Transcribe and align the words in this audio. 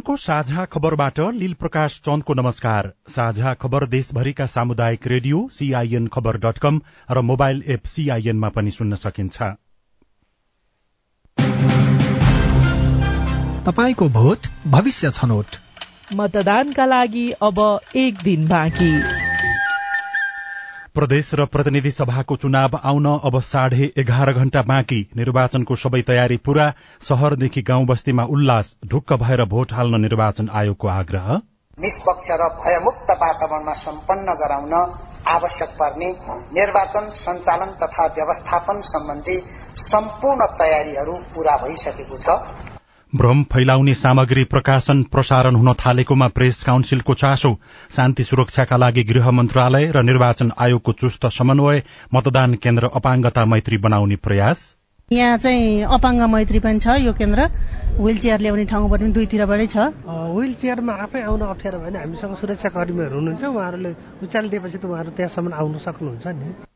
सीआईएनको 0.00 0.16
साझा 0.16 0.64
खबरबाट 0.64 1.18
लील 1.20 1.52
प्रकाश 1.54 2.00
चन्दको 2.00 2.34
नमस्कार। 2.34 2.90
साझा 3.08 3.52
खबर 3.54 3.86
देशभरिका 3.86 4.46
सामुदायिक 4.46 5.06
radio 5.06 5.48
CIN 5.52 6.06
Khabar 6.06 6.36
dot 6.36 6.58
com 6.58 6.80
र 7.10 7.20
मोबाइल 7.20 7.62
एप 7.66 7.84
सीआईएनमा 7.84 8.48
पनि 8.48 8.70
सुन्न 8.70 8.94
सकिन्छ। 8.94 9.36
तपाईँको 13.68 14.08
भोट 14.08 14.46
भविष्य 14.66 15.10
छनौट। 15.10 15.60
मतदानका 16.14 16.86
लागि 16.86 17.30
अब 17.42 17.58
एक 17.96 18.22
दिन 18.24 18.48
बाँकी। 18.48 19.29
प्रदेश 21.00 21.28
र 21.34 21.44
प्रतिनिधि 21.46 21.90
सभाको 21.90 22.36
चुनाव 22.36 22.76
आउन 22.84 23.06
अब 23.24 23.38
साढे 23.42 23.84
एघार 23.98 24.32
घण्टा 24.32 24.62
बाँकी। 24.62 24.98
निर्वाचनको 25.16 25.74
सबै 25.74 26.00
तयारी 26.02 26.36
पूरा। 26.36 26.66
शहरदेखि 27.02 27.62
गाउँ 27.62 27.86
बस्तीमा 27.86 28.24
उल्लास। 28.28 28.76
ढुक्क 28.86 29.12
भएर 29.22 29.44
भोट 29.48 29.72
हाल्न 29.72 30.00
निर्वाचन 30.00 30.48
आयोगको 30.52 30.88
आग्रह। 30.90 31.30
निष्पक्ष 31.78 32.26
र 32.32 32.48
भयमुक्त 32.58 33.10
वातावरणमा 33.16 33.72
सम्पन्न 33.80 34.34
गराउन 34.42 34.74
आवश्यक 35.28 35.70
पर्ने 35.80 36.10
निर्वाचन 36.52 37.08
सञ्चालन 37.16 37.72
तथा 37.80 38.06
व्यवस्थापन 38.18 38.80
सम्बन्धी 38.86 39.36
सम्पूर्ण 39.86 40.46
तयारीहरू 40.60 41.14
पूरा 41.32 41.56
भइसकेको 41.56 42.16
छ। 42.18 42.69
भ्रम 43.16 43.42
फैलाउने 43.42 43.94
सामग्री 43.94 44.42
प्रकाशन 44.44 45.02
प्रसारण 45.02 45.54
हुन 45.54 45.72
थालेकोमा 45.74 46.28
प्रेस 46.28 46.62
काउन्सिलको 46.64 47.14
चासो 47.14 47.50
शान्ति 47.96 48.24
सुरक्षाका 48.24 48.76
लागि 48.76 49.02
गृह 49.04 49.30
मन्त्रालय 49.30 49.90
र 49.96 50.02
निर्वाचन 50.02 50.52
आयोगको 50.58 50.92
चुस्त 50.92 51.26
समन्वय 51.26 51.82
मतदान 52.14 52.54
केन्द्र 52.54 52.90
अपाङ्गता 52.94 53.44
मैत्री 53.44 53.78
बनाउने 53.78 54.16
प्रयास। 54.16 54.62
यहाँ 55.10 55.38
चाहिँ 55.38 55.82
अपाङ्ग 55.90 56.22
मैत्री 56.30 56.58
पनि 56.60 56.78
छ 56.78 57.02
यो 57.02 57.12
केन्द्र। 57.18 57.50
व्हील 57.98 58.18
चेयर 58.18 58.40
ल्याउने 58.40 58.64
ठाउँबाट 58.70 59.00
पनि 59.00 59.12
दुईतिरबाटै 59.12 59.66
छ। 59.66 59.90
व्हील 60.06 60.54
चेयरमा 60.54 60.92
आफै 61.10 61.22
आउन 61.26 61.40
अप्ठ्यारो 61.50 61.78
भएन। 61.82 61.96
हामीसँग 61.96 62.34
सुरक्षा 62.38 62.68
कर्मीहरू 62.78 63.18
हुनुहुन्छ। 63.18 63.44
उहाँहरूले 63.44 63.94
उचालिदिएपछि 64.22 64.78
त 64.78 64.84
उहाँहरू 64.86 65.10
त्यहाँसम्म 65.18 65.52
आउन 65.58 65.78
सक्नुहुन्छ 65.82 66.26
नि। 66.30 66.69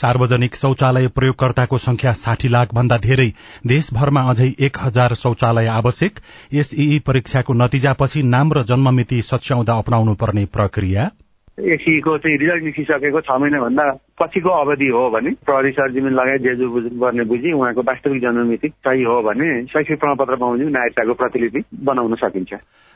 सार्वजनिक 0.00 0.56
शौचालय 0.56 1.08
प्रयोगकर्ताको 1.08 1.78
संख्या 1.78 2.12
साठी 2.12 2.48
लाख 2.48 2.74
भन्दा 2.74 2.98
धेरै। 2.98 3.32
देशभरमा 3.66 4.22
अझै 4.30 4.50
एक 4.58 4.76
हजार 4.80 5.14
शौचालय 5.14 5.66
आवश्यक। 5.66 6.20
एसईई 6.54 6.98
परीक्षाको 6.98 7.54
नतिजापछि 7.54 8.22
नाम 8.22 8.52
र 8.52 8.62
जन्ममिति 8.64 9.22
सच्याउँदा 9.22 9.78
अप्नाउनु 9.78 10.14
पर्ने 10.14 10.44
प्रक्रिया। 10.44 11.10
एसीको 11.58 12.18
चाहिँ 12.18 12.38
रिजल्ट 12.38 12.64
निस्किसकेको 12.64 13.20
छ 13.20 13.30
महिना 13.40 13.60
भन्दा 13.60 13.84
पछिको 14.20 14.50
अवधि 14.50 14.88
हो 14.88 15.10
भने 15.10 15.30
प्रहरी 15.30 15.70
सरजिमिन 15.70 16.12
लगायत 16.12 16.42
जेजु 16.42 16.68
गर्ने 16.70 17.24
बुझी 17.24 17.52
उहाँको 17.52 17.82
वास्तविक 17.82 18.22
जन्ममिति 18.22 18.68
सही 18.68 19.02
हो 19.02 19.22
भने 19.22 19.66
शैक्षिक 19.66 20.00
प्रमाणपत्र 20.00 20.36
बमोजिम 20.36 20.68
नागरिकताको 20.68 21.14
प्रतिलिपि 21.14 21.62
बनाउन 21.84 22.14
सकिन्छ। 22.14 22.54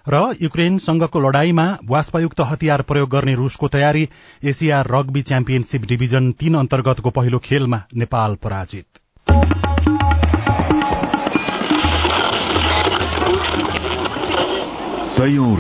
र 0.09 0.35
युक्रेनसँगको 0.43 1.21
लड़ाईमा 1.21 1.67
वाष्पयुक्त 1.91 2.41
हतियार 2.41 2.83
प्रयोग 2.83 3.11
गर्ने 3.11 3.35
रूसको 3.35 3.69
तयारी 3.69 4.09
एसिया 4.45 4.81
रग्बी 4.81 5.23
च्याम्पियनशीप 5.23 5.83
डिभिजन 5.89 6.33
तीन 6.33 6.55
अन्तर्गतको 6.55 7.11
पहिलो 7.11 7.39
खेलमा 7.39 7.83
नेपाल 7.97 8.35
पराजित। 8.35 8.87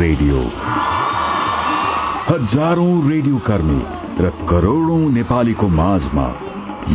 रेडियो। 0.01 0.39
हजारौं 2.33 2.93
रेडियो 3.11 3.39
कर्मी 3.39 3.81
र 4.19 4.29
करोड़ौं 4.49 5.01
नेपालीको 5.13 5.67
माझमा 5.69 6.25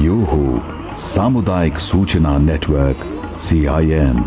यो 0.02 0.16
हो 0.30 0.40
सामुदायिक 1.00 1.78
सूचना 1.80 2.38
नेटवर्क 2.38 3.04
सीआईएन 3.40 4.18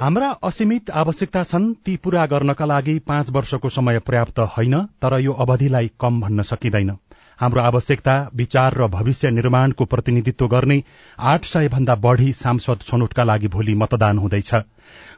हाम्रा 0.00 0.28
असीमित 0.42 0.90
आवश्यकता 1.02 1.42
छन् 1.44 1.66
ती 1.86 1.96
पूरा 1.96 2.26
गर्नका 2.26 2.64
लागि 2.64 2.98
पाँच 3.08 3.30
वर्षको 3.30 3.68
समय 3.68 3.98
पर्याप्त 3.98 4.38
होइन 4.56 4.80
तर 5.02 5.18
यो 5.20 5.32
अवधिलाई 5.32 5.90
कम 6.00 6.20
भन्न 6.20 6.42
सकिँदैन। 6.42 6.96
हाम्रो 7.40 7.62
आवश्यकता 7.62 8.14
विचार 8.34 8.74
र 8.74 8.86
भविष्य 8.88 9.30
निर्माणको 9.30 9.84
प्रतिनिधित्व 9.84 10.46
गर्ने 10.46 10.82
आठ 11.18 11.44
सय 11.44 11.68
भन्दा 11.68 11.94
बढ़ी 11.94 12.32
सांसद 12.32 12.78
छनौटका 12.82 13.24
लागि 13.24 13.48
भोलि 13.48 13.74
मतदान 13.74 14.18
हुँदैछ। 14.18 14.54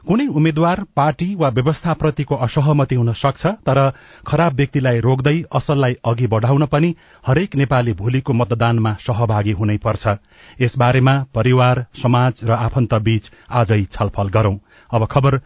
कुनै 0.07 0.25
उम्मेद्वार 0.29 0.79
पार्टी 0.95 1.25
वा 1.35 1.49
व्यवस्थाप्रतिको 1.57 2.35
असहमति 2.45 2.95
हुन 2.95 3.13
सक्छ 3.13 3.51
तर 3.67 3.79
खराब 4.27 4.55
व्यक्तिलाई 4.55 4.99
रोक्दै 4.99 5.33
असललाई 5.59 5.95
अघि 6.11 6.27
बढ़ाउन 6.27 6.65
पनि 6.73 6.89
हरेक 7.23 7.55
नेपाली 7.55 7.93
भोलिको 8.01 8.33
मतदानमा 8.33 8.95
सहभागी 9.05 9.53
हुनै 9.61 9.77
पर्छ। 9.85 10.17
यसबारेमा 10.61 11.15
परिवार 11.35 11.85
समाज 12.03 12.43
र 12.43 12.57
आफन्त 12.59 13.01
बीच 13.09 13.31
आजै 13.61 13.83
छलफल 13.97 14.37
गरौं। 14.37 14.57
अब 14.91 15.05
खबर 15.05 15.41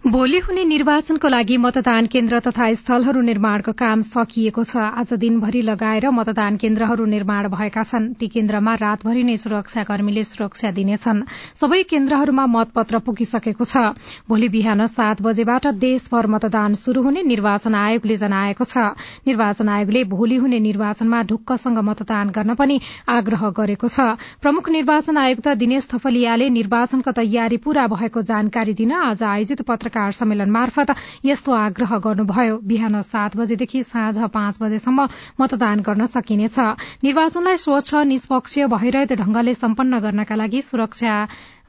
भोलि 0.00 0.38
हुने 0.40 0.62
निर्वाचनको 0.64 1.28
लागि 1.28 1.56
मतदान 1.60 2.06
केन्द्र 2.06 2.38
तथा 2.40 2.72
स्थलहरू 2.74 3.20
निर्माणको 3.20 3.72
काम 3.76 4.00
सकिएको 4.02 4.62
छ। 4.64 4.76
आज 4.96 5.12
दिनभरि 5.14 5.60
लगाएर 5.60 6.08
मतदान 6.08 6.56
केन्द्रहरू 6.56 7.04
निर्माण 7.04 7.48
भएका 7.52 7.82
छन्। 7.84 8.06
ती 8.16 8.28
केन्द्रमा 8.32 8.74
रातभरि 8.80 9.22
नै 9.22 9.36
सुरक्षाकर्मीले 9.36 10.24
सुरक्षा 10.24 10.70
दिनेछन्। 10.72 11.20
सबै 11.60 11.82
केन्द्रहरूमा 11.84 12.46
मतपत्र 12.48 12.98
पुगिसकेको 13.04 13.64
छ। 13.64 13.92
भोलि 14.24 14.48
बिहान 14.48 14.86
सात 14.88 15.20
बजेबाट 15.20 15.66
देशभर 15.76 16.26
मतदान 16.32 16.74
शुरू 16.80 17.02
हुने 17.02 17.22
निर्वाचन 17.28 17.74
आयोगले 17.76 18.16
जनाएको 18.16 18.64
छ। 18.64 18.96
निर्वाचन 19.28 19.68
आयोगले 19.68 20.04
भोलि 20.08 20.36
हुने 20.40 20.58
निर्वाचनमा 20.64 21.22
ढुक्कसँग 21.28 21.78
मतदान 21.84 22.32
गर्न 22.32 22.54
पनि 22.56 22.80
आग्रह 23.04 23.52
गरेको 23.52 23.88
छ। 23.90 24.16
प्रमुख 24.40 24.64
निर्वाचन 24.70 25.16
आयुक्त 25.18 25.48
दिनेश 25.60 25.92
थपलियाले 25.92 26.48
निर्वाचनको 26.48 27.12
तयारी 27.12 27.60
पूरा 27.60 27.86
भएको 27.92 28.22
जानकारी 28.24 28.74
दिन 28.74 28.92
आज 29.04 29.28
आयोजित 29.34 29.62
पत्र 29.68 29.88
पत्रकार 29.90 30.12
सम्मेलन 30.12 30.50
मार्फत 30.50 30.94
यस्तो 31.24 31.52
आग्रह 31.52 31.98
गर्नुभयो। 31.98 32.56
बिहान 32.62 33.00
सात 33.02 33.36
बजेदेखि 33.36 33.82
साँझ 33.82 34.30
पाँच 34.30 34.62
बजेसम्म 34.62 35.06
मतदान 35.40 35.80
गर्न 35.82 36.06
सकिनेछ। 36.06 36.58
निर्वाचनलाई 37.02 37.56
स्वच्छ 37.58 37.90
निष्पक्ष 38.06 38.58
भइरहेको 38.70 39.14
ढंगले 39.18 39.54
सम्पन्न 39.54 39.98
गर्नका 39.98 40.34
लागि 40.38 40.62
सुरक्षा 40.62 41.14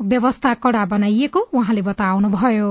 व्यवस्था 0.05 0.53
कड़ा 0.61 0.85
बनाइएको 0.93 1.39
उहाँले 1.49 1.81
बताउनुभयो। 1.81 2.69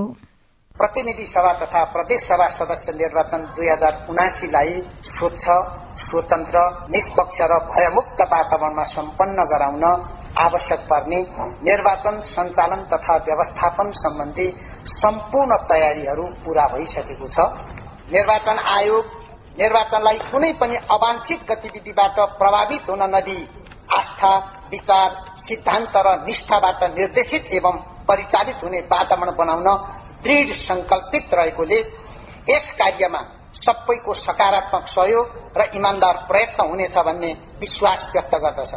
प्रतिनिधि 0.76 1.24
सभा 1.26 1.52
तथा 1.60 1.82
प्रदेश 1.94 2.20
सभा 2.30 2.46
सदस्य 2.56 2.92
निर्वाचन 2.94 3.40
दुई 3.58 3.68
हजार 3.68 4.06
उनासीलाई 4.10 4.80
स्वच्छ 5.10 5.44
स्वतन्त्र 6.06 6.58
निष्पक्ष 6.94 7.36
र 7.50 7.58
भयमुक्त 7.74 8.20
वातावरणमा 8.32 8.84
सम्पन्न 8.94 9.44
गराउन 9.52 9.84
आवश्यक 10.40 10.80
पर्ने 10.90 11.20
निर्वाचन 11.68 12.20
सञ्चालन 12.26 12.82
तथा 12.92 13.16
व्यवस्थापन 13.28 13.90
सम्बन्धी 13.98 14.46
सम्पूर्ण 14.86 15.56
तयारीहरू 15.68 16.24
पूरा 16.44 16.66
भइसकेको 16.68 17.28
छ। 17.28 17.38
निर्वाचन 18.12 18.58
आयोग 18.58 19.04
निर्वाचनलाई 19.58 20.18
कुनै 20.30 20.52
पनि 20.60 20.76
अवांछित 20.90 21.40
गतिविधिबाट 21.48 22.18
प्रभावित 22.38 22.90
हुन 22.90 23.02
नदिई 23.14 23.42
आस्था 23.90 24.32
विचार 24.70 25.08
सिद्धान्त 25.46 25.96
र 25.96 26.14
निष्ठाबाट 26.26 26.82
निर्देशित 26.98 27.52
एवं 27.52 27.76
परिचालित 28.08 28.64
हुने 28.64 28.80
वातावरण 28.90 29.36
बनाउन 29.36 29.68
दृढ 30.24 30.54
संकल्पित 30.60 31.34
रहेकोले 31.34 31.80
यस 32.48 32.70
कार्यमा 32.78 33.20
सबैको 33.56 34.14
सकारात्मक 34.14 34.86
सहयोग 34.88 35.26
र 35.56 35.70
इमान्दार 35.74 36.16
प्रयत्न 36.28 36.68
हुनेछ 36.68 36.96
भन्ने 36.98 37.32
विश्वास 37.60 38.06
व्यक्त 38.12 38.34
गर्दछ। 38.34 38.74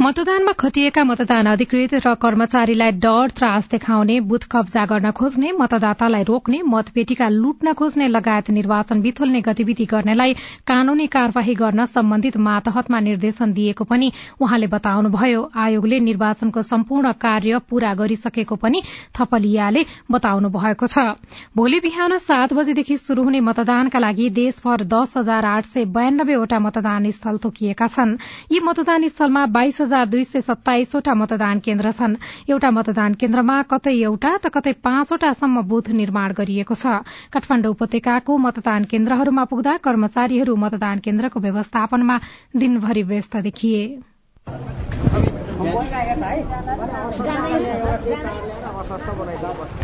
मतदानमा 0.00 0.52
खटिएका 0.56 1.02
मतदान 1.04 1.46
अधिकृत 1.46 1.94
र 2.00 2.12
कर्मचारीलाई 2.16 2.92
डर 3.00 3.30
त्रास 3.36 3.68
देखाउने 3.70 4.14
बुथ 4.24 4.44
कब्जा 4.52 4.84
गर्न 4.88 5.10
खोज्ने 5.12 5.50
मतदातालाई 5.52 6.22
रोक्ने 6.24 6.60
मतपेटिका 6.64 7.28
लुट्न 7.28 7.72
खोज्ने 7.76 8.06
लगायत 8.08 8.48
निर्वाचन 8.50 9.00
बिथोल्ने 9.02 9.40
गतिविधि 9.48 9.84
गर्नेलाई 9.84 10.32
कानूनी 10.64 11.06
कार्यवाही 11.06 11.54
गर्न 11.54 11.84
सम्बन्धित 11.86 12.36
मातहतमा 12.38 13.00
निर्देशन 13.00 13.52
दिएको 13.52 13.84
पनि 13.84 14.10
उहाँले 14.40 14.66
बताउनुभयो। 14.72 15.42
आयोगले 15.54 15.98
निर्वाचनको 16.00 16.62
सम्पूर्ण 16.62 17.12
कार्य 17.20 17.58
पूरा 17.68 17.92
गरिसकेको 18.00 18.56
पनि 18.56 18.82
थपलियाले 19.12 19.84
बताउनु 20.10 20.48
भएको 20.48 20.86
छ। 20.86 21.04
भोलि 21.52 21.80
बिहान 21.80 22.16
सात 22.20 22.52
बजेदेखि 22.54 22.96
शुरू 22.96 23.24
हुने 23.28 23.40
मतदानका 23.42 23.98
लागि 23.98 24.30
देशभर 24.40 24.88
दस 24.96 25.16
हजार 25.16 25.44
आठ 25.52 25.64
सय 25.66 25.84
बयानब्बेवटा 25.92 26.58
मतदान 26.60 27.10
स्थल 27.10 27.36
तोकिएका 27.44 27.92
छन्। 27.92 28.16
यी 28.48 28.64
मतदान 28.64 29.08
स्थलमा 29.08 29.46
बाइस 29.52 29.80
हजार 29.90 30.06
दुई 30.06 30.24
सय 30.24 30.40
सत्ताइसवटा 30.40 31.14
मतदान 31.14 31.58
केन्द्र 31.66 31.90
छन्। 31.90 32.14
एउटा 32.46 32.70
मतदान 32.70 33.14
केन्द्रमा 33.20 33.56
कतै 33.66 33.94
एउटा 34.00 34.30
त 34.38 34.46
कतै 34.54 34.72
पाँचवटासम्म 34.86 35.66
बुथ 35.66 35.90
निर्माण 35.98 36.30
गरिएको 36.38 36.74
छ। 36.74 37.02
काठमाडौँ 37.34 37.74
उपत्यकाको 37.74 38.32
मतदान 38.38 38.84
केन्द्रहरूमा 38.86 39.44
पुग्दा 39.50 39.76
कर्मचारीहरू 39.82 40.54
मतदान 40.56 40.98
केन्द्रको 41.02 41.38
व्यवस्थापनमा 41.40 42.16
दिनभरि 42.54 43.02
व्यस्त 43.10 43.36
देखिए। 43.42 43.82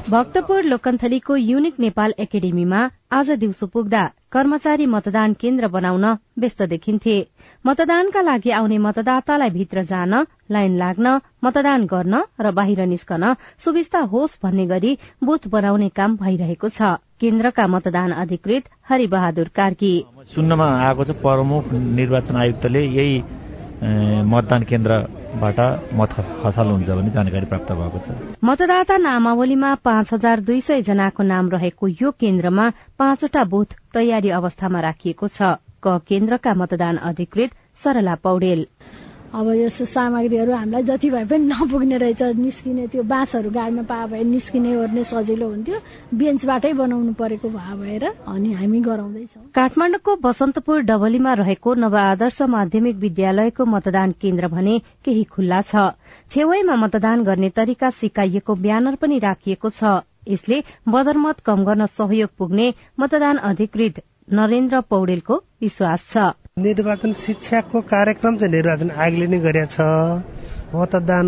भक्तपुर 0.07 0.63
लोकन्थलीको 0.63 1.37
युनिक 1.37 1.75
नेपाल 1.81 2.15
एकाडेमीमा 2.19 2.81
आज 3.13 3.31
दिउँसो 3.43 3.67
पुग्दा 3.75 4.03
कर्मचारी 4.33 4.87
मतदान 4.87 5.33
केन्द्र 5.41 5.69
बनाउन 5.69 6.05
व्यस्त 6.39 6.63
देखिन्थे। 6.73 7.17
मतदानका 7.67 8.21
लागि 8.23 8.51
आउने 8.57 8.77
मतदातालाई 8.79 9.51
भित्र 9.51 9.83
जान 9.83 10.13
लाइन 10.55 10.77
लाग्न 10.79 11.07
मतदान 11.45 11.87
गर्न 11.93 12.15
र 12.39 12.51
बाहिर 12.55 12.81
निस्कन 12.87 13.25
सुविस्ता 13.65 14.01
होस् 14.13 14.39
भन्ने 14.43 14.67
गरी 14.67 14.93
बूथ 15.27 15.49
बनाउने 15.51 15.89
काम 15.91 16.17
भइरहेको 16.17 16.69
छ। 16.69 16.95
केन्द्रका 17.19 17.67
मतदान 17.67 18.13
अधिकृत 18.23 18.71
हरिबहादुर 18.87 19.49
कार्की। 19.59 19.93
सुन्नमा 20.35 20.69
आएको 20.87 21.05
छ 21.05 21.19
प्रमुख 21.19 21.73
निर्वाचन 21.99 22.37
आयुक्तले 22.37 22.83
यही 22.87 23.19
मतदान 24.31 24.63
केन्द्रबाट 24.71 25.59
मत 25.99 26.11
हुन्छ 26.47 26.89
भन्ने 26.89 27.11
जानकारी 27.19 27.47
प्राप्त 27.51 27.73
भएको 27.73 27.99
छ। 27.99 28.09
मतदाता 28.47 28.97
नामावलीमा 29.03 29.75
पाँच 29.83 30.13
हजार 30.15 30.41
दुई 30.47 30.61
सय 30.63 30.83
जनाको 30.87 31.23
नाम 31.35 31.51
रहेको 31.51 31.89
यो 32.01 32.11
केन्द्रमा 32.21 32.73
पाँचवटा 32.99 33.45
बुथ 33.53 33.79
तयारी 33.95 34.31
अवस्थामा 34.39 34.81
राखिएको 34.81 35.29
छ। 35.29 35.57
क 35.87 35.99
केन्द्रका 36.09 36.55
मतदान 36.55 36.97
अधिकृत 37.09 37.51
सरला 37.85 38.15
पौडेल। 38.23 38.67
अब 39.35 39.49
यो 39.53 39.69
सामग्रीहरू 39.69 40.53
हामीलाई 40.53 40.83
जति 40.83 41.09
भए 41.11 41.25
पनि 41.31 41.45
नपुग्ने 41.47 41.97
रहेछ 41.99 42.23
निस्किने 42.37 42.87
त्यो 42.89 43.03
बाँसहरू 43.05 43.51
गाड्न 43.51 43.83
पाए 43.85 44.07
भए 44.09 44.23
निस्किने 44.25 44.75
ओर्ने 44.77 45.03
सजिलो 45.05 45.49
हुन्थ्यो। 45.49 45.79
बेन्चबाटै 46.15 46.73
बनाउनु 46.73 47.13
परेको 47.13 47.49
भए 47.51 47.75
भएर 47.77 48.05
अनि 48.07 48.53
हामी 48.53 48.81
गराउँदैछौ। 48.81 49.41
काठमाडौँको 49.53 50.17
बसन्तपुर 50.23 50.81
डबलीमा 50.89 51.33
रहेको 51.43 51.75
नव 51.75 51.97
आदर्श 51.99 52.43
माध्यमिक 52.49 52.97
विद्यालयको 52.97 53.65
मतदान 53.67 54.15
केन्द्र 54.23 54.49
भने 54.49 54.79
केही 55.05 55.25
खुल्ला 55.29 55.61
छ। 55.63 55.91
छेउमा 56.31 56.77
मतदान 56.77 57.25
गर्ने 57.25 57.51
तरिका 57.53 57.91
सिकाइएको 57.93 58.55
ब्यानर 58.57 58.95
पनि 58.97 59.19
राखिएको 59.21 59.69
छ। 59.71 60.01
यसले 60.29 60.63
बदरमत 60.89 61.41
कम 61.47 61.65
गर्न 61.65 61.87
सहयोग 61.93 62.31
पुग्ने 62.39 62.73
मतदान 63.01 63.37
अधिकृत 63.47 64.01
नरेन्द्र 64.29 64.81
पौडेलको 64.91 65.35
विश्वास 65.63 66.05
छ। 66.13 66.19
निर्वाचन 66.59 67.13
शिक्षाको 67.15 67.81
कार्यक्रम 67.87 68.37
चाहिँ 68.37 68.53
निर्वाचन 68.53 68.91
आयोगले 68.91 69.27
नै 69.27 69.39
गरेका 69.39 69.71
छ। 69.71 70.75
मतदान 70.75 71.27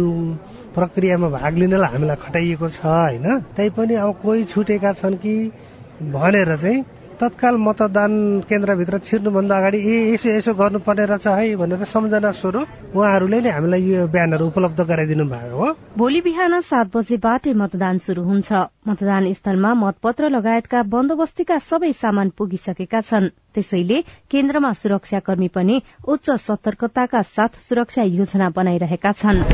प्रक्रियामा 0.75 1.29
भाग 1.31 1.55
लिनलाई 1.59 1.91
हामीलाई 1.95 2.17
खटाइएको 2.19 2.69
छ 2.69 2.83
होइन? 2.83 3.27
तैपनि 3.55 3.95
अब 3.95 4.11
कोही 4.19 4.45
छुटेका 4.51 4.93
छन् 4.99 5.17
कि 5.23 5.35
भनेर 6.11 6.57
चाहिँ 6.57 6.83
तत्काल 7.23 7.55
मतदान 7.63 8.13
केन्द्रभित्र 8.51 8.99
छिर्नुभन्दा 9.07 9.57
अगाडि 9.57 9.79
ए 9.79 9.95
यसो 10.19 10.29
यसो 10.35 10.55
गर्नुपर्ने 10.59 11.05
रहेछ 11.07 11.27
है 11.27 11.55
भनेर 11.55 11.85
सम्झना 11.95 12.31
स्वरूप 12.35 12.69
उहाँहरूले 12.89 13.41
नै 13.45 13.51
हामीलाई 13.53 13.83
यो 13.85 14.07
बिहानहरू 14.09 14.45
उपलब्ध 14.49 14.81
गराइदिनु 14.81 15.25
भएको 15.29 15.57
हो। 15.61 15.69
भोलि 15.97 16.21
बिहान 16.25 16.61
सात 16.65 16.87
बजेबाटै 16.97 17.53
मतदान 17.53 17.99
शुरू 18.01 18.23
हुन्छ। 18.25 18.49
मतदान 18.89 19.33
स्थलमा 19.33 19.71
मतपत्र 19.75 20.29
लगायतका 20.33 20.83
बन्दोबस्तीका 20.89 21.59
सबै 21.61 21.93
सामान 21.93 22.29
पुगिसकेका 22.33 23.01
छन्। 23.05 23.29
त्यसैले 23.55 23.99
केन्द्रमा 24.31 24.73
सुरक्षाकर्मी 24.73 25.49
पनि 25.49 25.77
उच्च 26.09 26.31
सतर्कताका 26.31 27.21
साथ 27.29 27.61
सुरक्षा 27.61 28.03
योजना 28.09 28.49
बनाइरहेका 28.57 29.13
छन्। 29.13 29.45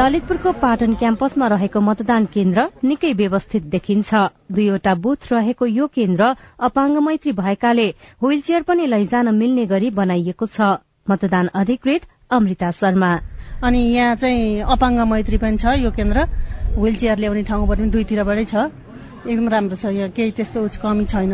ललितपुरको 0.00 0.50
पाटन 0.52 0.94
क्याम्पसमा 0.94 1.46
रहेको 1.46 1.80
मतदान 1.80 2.22
केन्द्र 2.26 2.68
निकै 2.84 3.12
व्यवस्थित 3.12 3.62
देखिन्छ। 3.74 4.10
दुईवटा 4.52 4.94
बुथ 4.94 5.20
रहेको 5.32 5.66
यो 5.66 5.86
केन्द्र 5.86 6.22
अपाङ्ग 6.60 6.98
मैत्री 6.98 7.32
भएकाले 7.32 7.88
व्हील 8.22 8.40
चेयर 8.60 8.68
पनि 8.68 8.86
लैजान 8.92 9.28
मिल्ने 9.34 9.64
गरी 9.66 9.88
बनाइएको 9.96 10.46
छ। 10.46 10.84
मतदान 11.08 11.46
अधिकृत 11.56 12.02
अमृता 12.28 12.70
शर्मा। 12.76 13.10
अनि 13.64 13.80
यहाँ 13.96 14.14
चाहिँ 14.20 14.60
अपाङ्ग 14.68 15.00
मैत्री 15.08 15.38
पनि 15.40 15.56
छ 15.56 15.80
यो 15.80 15.90
केन्द्र। 15.96 16.28
व्हील 16.76 16.96
चेयर 17.00 17.16
ल्याउने 17.24 17.42
ठाउँबाट 17.48 17.78
पनि 17.78 17.88
दुईतिरबाटै 17.88 18.44
छ। 18.44 18.68
एकदम 19.24 19.48
राम्रो 19.48 19.76
छ 19.80 19.84
यहाँ। 19.96 20.12
केही 20.12 20.30
त्यस्तो 20.36 20.68
कमी 20.76 21.04
छैन। 21.08 21.32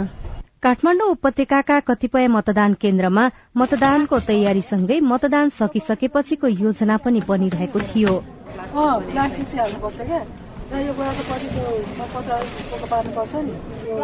काठमाडौँ 0.63 1.11
उपत्यकाका 1.19 1.81
कतिपय 1.91 2.27
मतदान 2.31 2.79
केन्द्रमा 2.79 3.25
मतदानको 3.59 4.17
तयारीसँगै 4.23 5.03
मतदान 5.03 5.51
सकिसकेपछिको 5.59 6.47
योजना 6.63 6.97
पनि 7.03 7.27
बनिरहेको 7.27 7.79
थियो। 7.91 8.15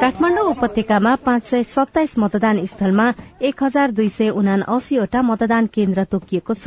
काठमाडौँ 0.00 0.44
उपत्यकामा 0.47 1.14
पाँच 1.25 1.43
सय 1.44 1.62
सत्ताइस 1.67 2.12
मतदान 2.19 2.64
स्थलमा 2.67 3.06
एक 3.43 3.62
हजार 3.62 3.91
दुई 3.91 4.09
सय 4.09 4.29
उना 4.31 4.55
अस्सीवटा 4.70 5.23
मतदान 5.23 5.67
केन्द्र 5.67 6.05
तोकिएको 6.05 6.55
छ। 6.55 6.67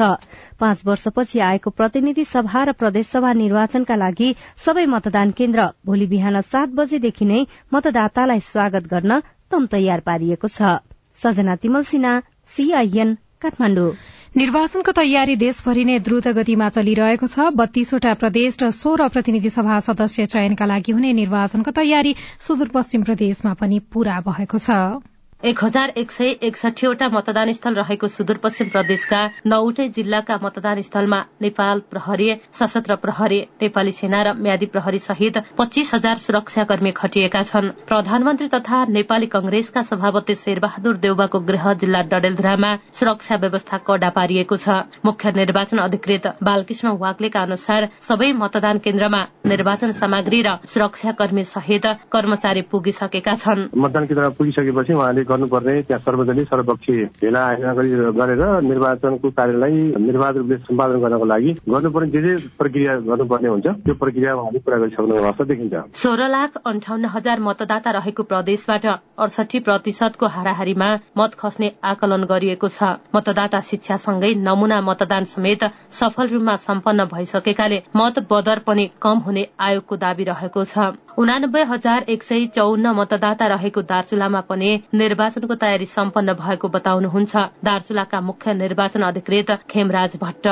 पाँच 0.60 0.82
वर्षपछि 0.86 1.40
आएको 1.40 1.70
प्रतिनिधि 1.72 2.26
सभा 2.26 2.64
र 2.64 2.72
प्रदेशसभा 2.76 3.32
निर्वाचनका 3.34 3.96
लागि 3.96 4.30
सबै 4.66 4.86
मतदान 4.86 5.32
केन्द्र 5.32 5.60
भोलि 5.86 6.08
बिहान 6.08 6.42
सात 6.42 6.76
बजेदेखि 6.76 7.26
नै 7.26 7.40
मतदातालाई 7.74 8.42
स्वागत 8.52 8.84
गर्न 8.92 9.12
तम 9.52 9.62
तयार 9.72 10.00
पारिएको 10.04 10.48
छ। 10.48 10.60
सजना 11.24 11.56
तिमल 11.56 11.84
सीआईएन 12.56 13.10
काठमाडौँ। 13.42 13.92
निर्वाचनको 14.36 14.92
तयारी 14.92 15.36
देशभरि 15.42 15.84
नै 15.88 15.94
द्रुत 16.06 16.26
गतिमा 16.38 16.68
चलिरहेको 16.78 17.28
छ। 17.34 17.44
बत्तीसवटा 17.60 18.16
प्रदेश 18.24 18.58
र 18.62 18.72
सोह्र 18.78 19.08
प्रतिनिधि 19.14 19.52
सभा 19.54 19.78
सदस्य 19.86 20.26
चयनका 20.34 20.66
लागि 20.72 20.92
हुने 20.92 21.12
निर्वाचनको 21.20 21.72
तयारी 21.78 22.12
सुदूरपश्चिम 22.48 23.08
प्रदेशमा 23.08 23.54
पनि 23.62 23.80
पूरा 23.96 24.20
भएको 24.26 24.60
छ। 24.60 24.80
एक 25.46 25.64
हजार 25.64 25.90
एक 25.98 26.12
सय 26.12 26.30
एकसठीवटा 26.44 27.08
मतदान 27.14 27.52
स्थल 27.54 27.74
रहेको 27.76 28.08
सुदूरपश्चिम 28.10 28.70
प्रदेशका 28.70 29.18
नौवटै 29.46 29.88
जिल्लाका 29.98 30.38
मतदान 30.44 30.80
स्थलमा 30.82 31.20
नेपाल 31.42 31.82
प्रहरी 31.92 32.30
सशस्त्र 32.60 32.96
प्रहरी 33.04 33.38
नेपाली 33.62 33.92
सेना 33.94 34.22
र 34.26 34.34
म्यादी 34.38 34.66
प्रहरी 34.76 35.00
सहित 35.00 35.38
पच्चीस 35.58 35.94
हजार 35.96 36.18
सुरक्षाकर्मी 36.18 36.92
खटिएका 36.92 37.42
छन्। 37.50 37.70
प्रधानमन्त्री 37.86 38.48
तथा 38.56 38.80
नेपाली 38.96 39.28
कंग्रेसका 39.36 39.82
सभापति 39.92 40.36
शेरबहादुर 40.36 40.98
देउबाको 41.06 41.40
गृह 41.52 41.74
जिल्ला 41.76 42.02
डडेलधुरामा 42.10 42.74
सुरक्षा 42.98 43.36
व्यवस्था 43.46 43.78
कडा 43.86 44.10
पारिएको 44.18 44.58
छ। 44.58 44.80
मुख्य 45.06 45.32
निर्वाचन 45.38 45.84
अधिकृत 45.86 46.28
बालकृष्ण 46.42 46.96
वाग्लेका 47.06 47.42
अनुसार 47.42 47.90
सबै 48.08 48.32
मतदान 48.42 48.82
केन्द्रमा 48.82 49.22
निर्वाचन 49.54 49.92
सामग्री 50.02 50.42
र 50.42 50.58
सुरक्षाकर्मी 50.74 51.44
सहित 51.54 51.86
कर्मचारी 52.12 52.68
पुगिसकेका 52.74 53.38
छन्। 53.46 53.70
मतदान 53.78 54.04
केन्द्रमा 54.10 54.36
पुगिसकेपछि 54.42 54.94
उहाँले 54.94 55.24
गर्नुपर्ने 55.36 55.82
त्यहाँ 55.92 56.02
सार्वजनिक 56.06 56.48
सर्वपक्षीय 56.50 57.04
भेला 57.22 57.46
आयोजना 57.46 57.74
गरेर 58.20 58.44
निर्वाचनको 58.72 59.30
कार्यलाई 59.38 59.76
निर्वाध 60.08 60.38
रूपले 60.38 60.58
सम्पादन 60.66 61.00
गर्नको 61.04 61.26
लागि 61.26 61.52
गर्नुपर्ने 61.70 62.12
जे 62.12 62.22
जे 62.26 62.36
प्रक्रिया 62.58 62.96
गर्नुपर्ने 63.12 63.50
हुन्छ 63.50 63.68
त्यो 63.86 63.94
प्रक्रिया 64.02 64.36
उहाँले 64.36 64.60
पूरा 64.66 64.78
गरिसक्नु 64.80 65.16
अवस्था 65.16 65.44
देखिन्छ। 65.52 65.74
सोह्र 66.02 66.28
लाख 66.30 66.58
अन्ठाउन्न 66.66 67.06
हजार 67.16 67.40
मतदाता 67.48 67.92
रहेको 67.98 68.24
प्रदेशबाट 68.32 68.86
अडसठी 68.86 69.60
प्रतिशतको 69.68 70.26
हाराहारीमा 70.36 70.90
मत 71.18 71.32
खस्ने 71.40 71.72
आकलन 71.92 72.24
गरिएको 72.32 72.68
छ। 72.68 72.96
मतदाता 73.16 73.60
शिक्षासँगै 73.70 74.34
नमूना 74.48 74.82
मतदान 74.82 75.24
समेत 75.34 75.64
सफल 76.00 76.28
रूपमा 76.34 76.56
सम्पन्न 76.68 77.06
भइसकेकाले 77.14 77.82
मत 77.96 78.20
बदर 78.32 78.60
पनि 78.68 78.90
कम 79.02 79.18
हुने 79.26 79.48
आयोगको 79.60 79.96
दावी 79.98 80.24
रहेको 80.26 80.64
छ। 80.66 80.94
उनानब्बे 81.18 81.62
हजार 81.64 82.06
एक 82.10 82.24
सय 82.24 82.46
चौन्न 82.56 82.92
मतदाता 82.96 83.46
रहेको 83.48 83.82
दार्चुलामा 83.90 84.40
पनि 84.48 84.72
निर्वाचनको 84.94 85.56
तयारी 85.56 85.86
सम्पन्न 85.88 86.34
भएको 86.36 86.68
बताउनुहुन्छ। 86.70 87.44
दार्चुलाका 87.64 88.20
मुख्य 88.22 88.54
निर्वाचन 88.54 89.02
अधिकृत 89.10 89.52
खेमराज 89.70 90.18
भट्ट। 90.24 90.48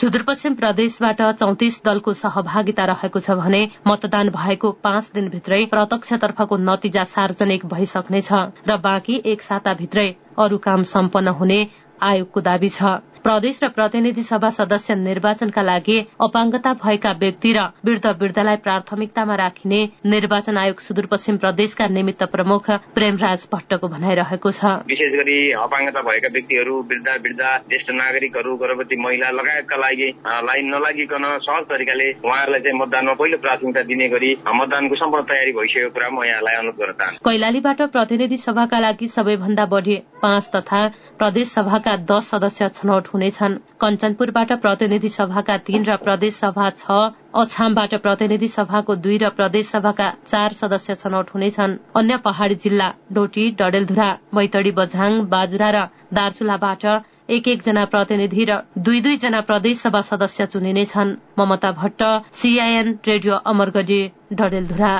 सुदूरपश्चिम 0.00 0.54
प्रदेशबाट 0.56 1.22
चौतिस 1.40 1.80
दलको 1.84 2.12
सहभागिता 2.20 2.84
रहेको 2.92 3.20
छ 3.20 3.38
भने 3.40 3.62
मतदान 3.86 4.28
भएको 4.36 4.72
पाँच 4.84 5.10
दिनभित्रै 5.14 5.64
प्रत्यक्षतर्फको 5.72 6.56
नतिजा 6.68 7.04
सार्वजनिक 7.14 7.66
भइसक्नेछ 7.72 8.30
र 8.68 8.76
बाँकी 8.84 9.20
एक 9.26 9.48
साताभित्रै 9.48 10.08
अरू 10.38 10.58
काम 10.60 10.82
सम्पन्न 10.92 11.36
हुने 11.40 11.60
आयोगको 12.02 12.40
दावी 12.42 12.68
छ। 12.70 12.94
प्रदेश 13.24 13.58
र 13.62 13.68
प्रतिनिधि 13.76 14.22
सभा 14.22 14.48
सदस्य 14.54 14.94
निर्वाचनका 14.94 15.62
लागि 15.62 15.94
अपाङ्गता 16.22 16.72
भएका 16.80 17.12
व्यक्ति 17.20 17.52
र 17.56 17.60
वृद्ध 17.84 18.06
वृद्धलाई 18.22 18.56
प्राथमिकतामा 18.64 19.34
राखिने 19.40 19.78
निर्वाचन 20.14 20.56
आयोग 20.62 20.80
सुदूरपश्चिम 20.86 21.36
प्रदेशका 21.44 21.86
निमित्त 21.88 22.22
प्रमुख 22.34 22.68
प्रेमराज 22.96 23.46
भट्टको 23.52 23.88
भनाइरहेको 23.88 24.50
छ। 24.50 24.72
विशेष 24.90 25.12
गरी 25.20 25.38
अपाङ्गता 25.60 26.02
भएका 26.08 26.28
व्यक्तिहरू 26.34 26.74
वृद्ध 26.90 27.08
वृद्ध 27.24 27.40
ज्येष्ठ 27.70 27.94
नागरिकहरू 28.00 28.56
गर्भवती 28.64 29.00
महिला 29.04 29.30
लगायतका 29.38 29.76
लागि 29.84 30.10
लाइन 30.50 30.68
नलागिकन 30.74 31.24
सहज 31.48 31.64
तरिकाले 31.72 32.10
उहाँहरूलाई 32.28 32.60
चाहिँ 32.68 32.78
मतदानमा 32.80 33.14
पहिलो 33.22 33.38
प्राथमिकता 33.46 33.86
दिने 33.88 34.08
गरी 34.16 34.34
मतदानको 34.60 35.00
सम्पूर्ण 35.04 35.24
तयारी 35.32 35.56
भइसकेको 35.60 35.94
कुरा 35.96 36.12
म 36.12 36.28
यहाँलाई 36.28 36.60
अनुरोध 36.60 36.78
गर्न 36.84 36.92
चाहन्छु। 37.00 37.24
कैलालीबाट 37.30 37.82
प्रतिनिधि 37.96 38.36
सभाका 38.44 38.84
लागि 38.88 39.08
सबैभन्दा 39.16 39.66
बढी 39.72 39.96
पाँच 40.22 40.52
तथा 40.56 40.86
प्रदेश 41.18 41.48
सभाका 41.56 41.96
दश 42.12 42.30
सदस्य 42.34 42.68
छनौट 42.76 43.12
हुनेछन्। 43.14 43.58
कञ्चनपुरबाट 43.80 44.52
प्रतिनिधि 44.62 45.08
सभाका 45.08 45.56
तीन 45.66 45.84
र 45.84 45.96
प्रदेश 46.04 46.34
सभा 46.34 46.68
छ। 46.72 46.98
अछामबाट 47.34 47.94
प्रतिनिधि 48.02 48.48
सभाको 48.48 48.94
दुई 48.98 49.18
र 49.18 49.30
प्रदेश 49.38 49.66
सभाका 49.68 50.08
चार 50.26 50.52
सदस्य 50.52 50.94
छनौट 50.96 51.30
हुनेछन्। 51.34 51.78
अन्य 51.96 52.16
पहाड़ी 52.26 52.54
जिल्ला 52.64 52.92
डोटी 53.12 53.50
डडेलधुरा 53.58 54.08
बैतडी 54.34 54.70
बझाङ 54.78 55.20
बाजुरा 55.32 55.70
र 55.70 55.88
दार्चुलाबाट 56.12 56.84
एक 57.30 57.48
एकजना 57.48 57.84
प्रतिनिधि 57.92 58.44
र 58.44 58.60
दुई 58.78 59.00
दुईजना 59.00 59.40
प्रदेश 59.48 59.78
सभा 59.80 60.00
सदस्य 60.10 60.46
चुनिनेछन्। 60.52 61.16
Mamata 61.38 61.70
Bhatt 61.72 62.02
CIN 62.34 62.98
radio 63.06 63.34
Amargadhi 63.46 64.00
Dadeldhura. 64.32 64.92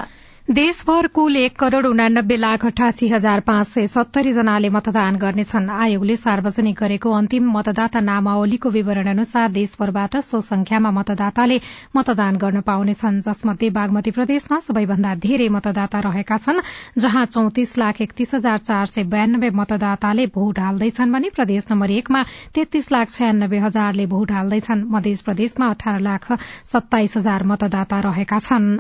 देशभर 0.49 1.07
कुल 1.09 1.37
एक 1.37 1.55
करोड़ 1.59 1.87
उनानब्बे 1.87 2.37
लाख 2.37 2.65
अठासी 2.67 3.07
हजार 3.09 3.41
पाँच 3.41 3.67
सय 3.67 3.87
सत्तरी 3.89 4.33
जनाले 4.33 4.69
मतदान 4.69 5.17
गर्नेछन्। 5.17 5.69
आयोगले 5.73 6.17
सार्वजनिक 6.17 6.77
गरेको 6.79 7.11
अन्तिम 7.11 7.49
मतदाता 7.51 8.01
नामावलीको 8.01 8.71
विवरण 8.71 9.07
अनुसार 9.09 9.49
देशभरबाट 9.53 10.17
सो 10.21 10.41
संख्यामा 10.41 10.91
मतदाताले 10.91 11.59
मतदान 11.97 12.37
गर्न 12.37 12.61
पाउनेछन्। 12.61 13.21
जसमध्ये 13.25 13.71
बागमती 13.71 14.11
प्रदेशमा 14.11 14.59
सबैभन्दा 14.61 15.15
धेरै 15.25 15.49
मतदाता 15.49 16.01
रहेका 16.05 16.37
छन् 16.37 16.61
जहाँ 17.01 17.25
चौतिस 17.27 17.77
लाख 17.79 18.01
एकतीस 18.01 18.35
हजार 18.35 18.59
चार 18.61 18.87
सय 18.87 19.05
बयानब्बे 19.09 19.51
मतदाताले 19.57 20.27
भोट 20.37 20.59
हाल्दैछन् 20.61 21.13
भने 21.13 21.29
प्रदेश 21.33 21.67
नम्बर 21.71 21.91
एकमा 21.91 22.23
तेत्तीस 22.53 22.93
लाख 22.93 23.17
छयानब्बे 23.17 23.59
हजारले 23.65 24.07
भोट 24.13 24.33
हाल्दैछन्। 24.33 24.85
मध्य 24.93 25.17
प्रदेशमा 25.25 25.71
अठार 25.71 26.01
लाख 26.03 26.31
सत्ताइस 26.69 27.17
हजार 27.17 27.45
मतदाता 27.47 28.01
रहेका 28.11 28.39
छन्। 28.45 28.71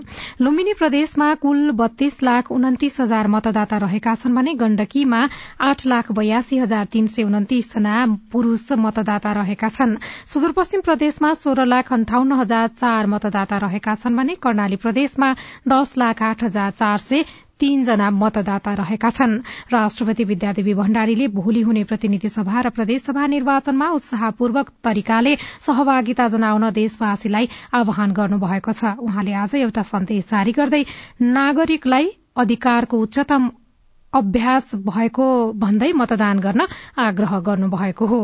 लुम्बिनी 0.44 0.72
प्रदेशमा 0.78 1.32
बत्तीस 1.80 2.22
लाख 2.22 2.50
उन्तिस 2.50 3.00
हजार 3.00 3.28
मतदाता 3.28 3.76
रहेका 3.84 4.14
छन् 4.14 4.34
भने 4.34 4.54
गण्डकीमा 4.54 5.20
आठ 5.60 5.86
लाख 5.86 6.12
बयासी 6.12 6.58
हजार 6.58 6.84
तीन 6.92 7.06
सय 7.06 7.22
उन्तिस 7.22 7.72
जना 7.74 7.94
पुरूष 8.32 8.66
मतदाता 8.78 9.32
रहेका 9.32 9.68
छन्। 9.68 9.96
सुदूरपश्चिम 10.26 10.80
प्रदेशमा 10.80 11.32
सोह्र 11.34 11.64
लाख 11.66 11.92
अन्ठाउन्न 11.92 12.32
हजार 12.40 12.68
चार 12.80 13.06
मतदाता 13.06 13.58
रहेका 13.66 13.94
छन् 13.94 14.16
भने 14.16 14.34
कर्णाली 14.42 14.76
प्रदेशमा 14.84 15.28
दश 15.68 15.94
लाख 15.98 16.22
आठ 16.22 16.44
हजार 16.44 16.70
चार 16.80 16.98
सय 16.98 17.24
तीनजना 17.64 18.10
मतदाता 18.12 18.72
रहेका 18.76 19.10
छन्। 19.10 19.32
राष्ट्रपति 19.72 20.24
विद्यादेवी 20.24 20.74
भण्डारीले 20.74 21.28
भोलि 21.32 21.60
हुने 21.62 21.84
प्रतिनिधि 21.88 22.28
सभा 22.28 22.60
र 22.60 22.70
प्रदेशसभा 22.76 23.26
निर्वाचनमा 23.26 23.88
उत्साहपूर्वक 23.90 24.70
तरिकाले 24.84 25.36
सहभागिता 25.60 26.26
जनाउन 26.28 26.70
देशवासीलाई 26.76 27.48
आह्वान 27.74 28.12
गर्नुभएको 28.12 28.72
छ। 28.72 28.92
उहाँले 29.00 29.32
आज 29.40 29.54
एउटा 29.56 29.82
सन्देश 29.84 30.28
जारी 30.30 30.52
गर्दै 30.52 30.82
नागरिकलाई 31.22 32.06
अधिकारको 32.36 33.00
उच्चतम 33.00 33.50
अभ्यास 34.12 34.74
भएको 34.84 35.26
भन्दै 35.56 35.92
मतदान 35.94 36.38
गर्न 36.40 36.66
आग्रह 37.00 37.38
गर्नुभएको 37.40 38.06
हो। 38.06 38.20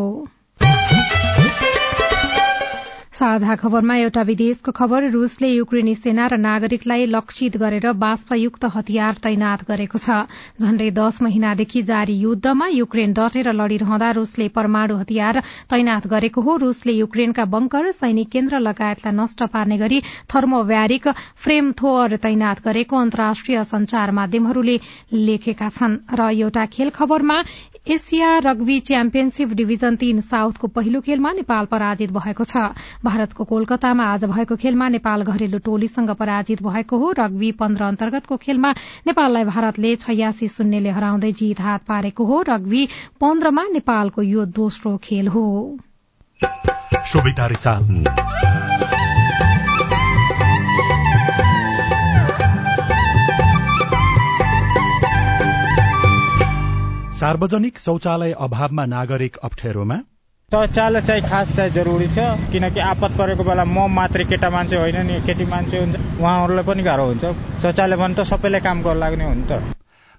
साझा 3.20 3.54
खबरमा 3.60 3.94
एउटा 4.00 4.22
विदेशको 4.24 4.72
खबर 4.72 5.06
रूसले 5.12 5.48
युक्रेनी 5.48 5.94
सेना 5.94 6.26
र 6.26 6.36
नागरिकलाई 6.40 7.04
लक्षित 7.06 7.56
गरेर 7.60 7.92
बाष्पयुक्त 7.94 8.64
हतियार 8.74 9.18
तैनात 9.20 9.64
गरेको 9.68 9.98
छ। 10.00 10.24
झण्डै 10.56 10.88
दश 10.96 11.18
महिनादेखि 11.20 11.82
जारी 11.84 12.14
युद्धमा 12.16 12.68
युक्रेन 12.70 13.12
डटेर 13.12 13.52
लड़िरहँदा 13.52 14.10
रूसले 14.16 14.46
परमाणु 14.56 14.96
हतियार 14.96 15.40
तैनात 15.68 16.06
गरेको 16.08 16.40
हो। 16.40 16.56
रूसले 16.64 16.92
युक्रेनका 16.94 17.44
बंकर 17.46 17.90
सैनिक 17.92 18.28
केन्द्र 18.32 18.58
लगायतलाई 18.60 19.12
नष्ट 19.14 19.44
पार्ने 19.52 19.78
गरी 19.78 20.00
थर्मोव्यारिक 20.32 21.08
फ्रेम 21.44 21.72
थोअर 21.76 22.16
तैनात 22.24 22.64
गरेको 22.64 22.96
अन्तर्राष्ट्रिय 22.98 23.64
संचार 23.66 24.16
माध्यमहरूले 24.16 24.78
लेखेका 25.26 25.68
छन्। 25.70 25.98
र 26.08 26.30
एउटा 26.40 26.64
खेल 26.72 26.90
खबरमा 26.96 27.38
एसिया 27.90 28.30
रग्बी 28.44 28.78
च्याम्पियनशीप 28.86 29.52
डिभिजन 29.56 29.94
तीन 29.98 30.20
साउथको 30.22 30.66
पहिलो 30.70 31.00
खेलमा 31.02 31.32
नेपाल 31.34 31.64
पराजित 31.66 32.10
भएको 32.12 32.44
छ। 32.44 32.64
भारतको 33.10 33.44
कोलकातामा 33.44 34.04
आज 34.06 34.24
भएको 34.24 34.56
खेलमा 34.56 34.88
नेपाल 34.88 35.22
घरेलु 35.24 35.58
टोलीसँग 35.58 36.10
पराजित 36.14 36.62
भएको 36.62 36.98
हो। 36.98 37.10
रग्बी 37.18 37.50
पन्ध्र 37.58 37.82
अन्तर्गतको 37.84 38.36
खेलमा 38.36 38.70
नेपाललाई 39.06 39.44
भारतले 39.44 39.94
छयासी 39.96 40.48
शून्यले 40.48 40.90
हराउँदै 40.90 41.32
जीत 41.34 41.60
हात 41.60 41.82
पारेको 41.84 42.24
हो। 42.24 42.42
रग्बी 42.48 42.86
पन्ध्रमा 43.20 43.62
नेपालको 43.72 44.22
यो 44.24 44.44
दोस्रो 44.54 44.96
खेल 45.02 45.28
हो। 45.28 45.46
सार्वजनिक 57.14 57.78
शौचालय 57.78 58.32
अभावमा 58.40 58.84
नागरिक 58.86 59.36
अप्ठ्यारोमा। 59.44 59.96
शौचालय 60.52 61.00
चाहिँ 61.00 61.22
खास 61.22 61.50
चाहिँ 61.56 61.70
जरुरी 61.70 62.06
छ 62.10 62.18
किनकि 62.50 62.80
आपत 62.82 63.12
परेको 63.18 63.44
बेला 63.46 63.64
म 63.64 63.86
मात्रै 63.88 64.24
केटा 64.26 64.50
मान्छे 64.50 64.76
होइन 64.76 64.98
नि 65.06 65.20
केटी 65.22 65.44
मान्छे 65.46 65.78
हुन्छ 65.78 66.18
उहाँहरूलाई 66.18 66.64
पनि 66.66 66.82
गाह्रो 66.82 67.04
हुन्छ। 67.06 67.24
शौचालय 67.62 67.96
भने 67.96 68.14
त 68.14 68.26
सबैलाई 68.26 68.60
काम 68.60 68.82
गर्न 68.82 68.98
लाग्ने 68.98 69.24
हो 69.24 69.34
नि 69.34 69.46
त। 69.46 69.62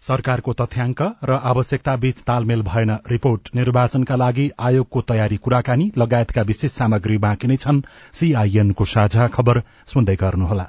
सरकारको 0.03 0.53
तथ्याङ्क 0.55 1.01
र 1.27 1.31
आवश्यकता 1.51 1.95
बीच 1.99 2.23
तालमेल 2.23 2.61
भएन 2.63 2.91
रिपोर्ट। 3.11 3.49
निर्वाचनका 3.55 4.15
लागि 4.15 4.49
आयोगको 4.55 5.01
तयारी 5.11 5.37
कुराकानी 5.37 5.91
लगायतका 5.99 6.41
विशेष 6.41 6.71
सामग्री 6.71 7.17
बाँकी 7.19 7.47
नै 7.47 7.57
छन्। 7.59 7.83
सीआईएनको 8.15 8.85
साझा 8.87 9.27
खबर 9.27 9.61
सुन्दै 9.91 10.15
गर्नुहोला। 10.15 10.65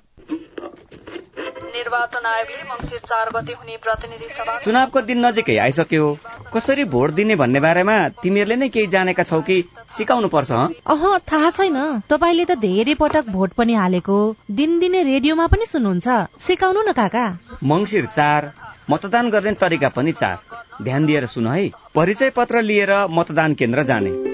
निर्वाचन 1.92 2.26
आयोगले 2.26 2.62
मङ्सिर 2.64 3.00
चार 3.04 3.28
गते 3.34 3.52
हुने 3.52 3.76
प्रतिनिधि 3.84 4.28
सभा 4.37 4.52
चुनावको 4.64 5.00
दिन 5.08 5.18
नजिकै 5.25 5.56
आइसक्यो। 5.58 6.06
कसरी 6.54 6.84
भोट 6.88 7.11
दिने 7.12 7.37
भन्ने 7.37 7.61
बारेमा 7.61 7.96
तिमीहरूले 8.22 8.56
नै 8.56 8.68
केही 8.72 8.87
जानेका 8.94 9.22
छौ 9.22 9.40
कि 9.44 9.56
सिकाउनु 9.96 10.28
पर्छ 10.32 10.50
अह 10.88 11.04
थाहा 11.28 11.50
छैन। 11.52 11.76
तपाईँले 12.08 12.44
त 12.44 12.56
धेरै 12.64 12.94
पटक 12.96 13.28
भोट 13.28 13.52
पनि 13.61 13.75
हालेको। 13.75 14.18
दिनदिनै 14.50 15.02
रेडियोमा 15.12 15.46
पनि 15.52 15.66
सुन्नुहुन्छ। 15.68 16.08
सिकाउनु 16.40 16.80
न 16.80 16.92
काका। 16.96 17.26
मङ्सिर 17.61 18.06
चार 18.16 18.52
मतदान 18.90 19.30
गर्ने 19.30 19.52
तरिका 19.61 19.88
पनि 19.96 20.12
चार। 20.16 20.37
ध्यान 20.82 21.06
दिएर 21.06 21.26
सुन 21.28 21.46
है। 21.46 21.70
परिचय 21.94 22.30
पत्र 22.37 22.62
लिएर 22.62 22.92
मतदान 23.12 23.54
केन्द्र 23.54 23.82
जाने। 23.84 24.32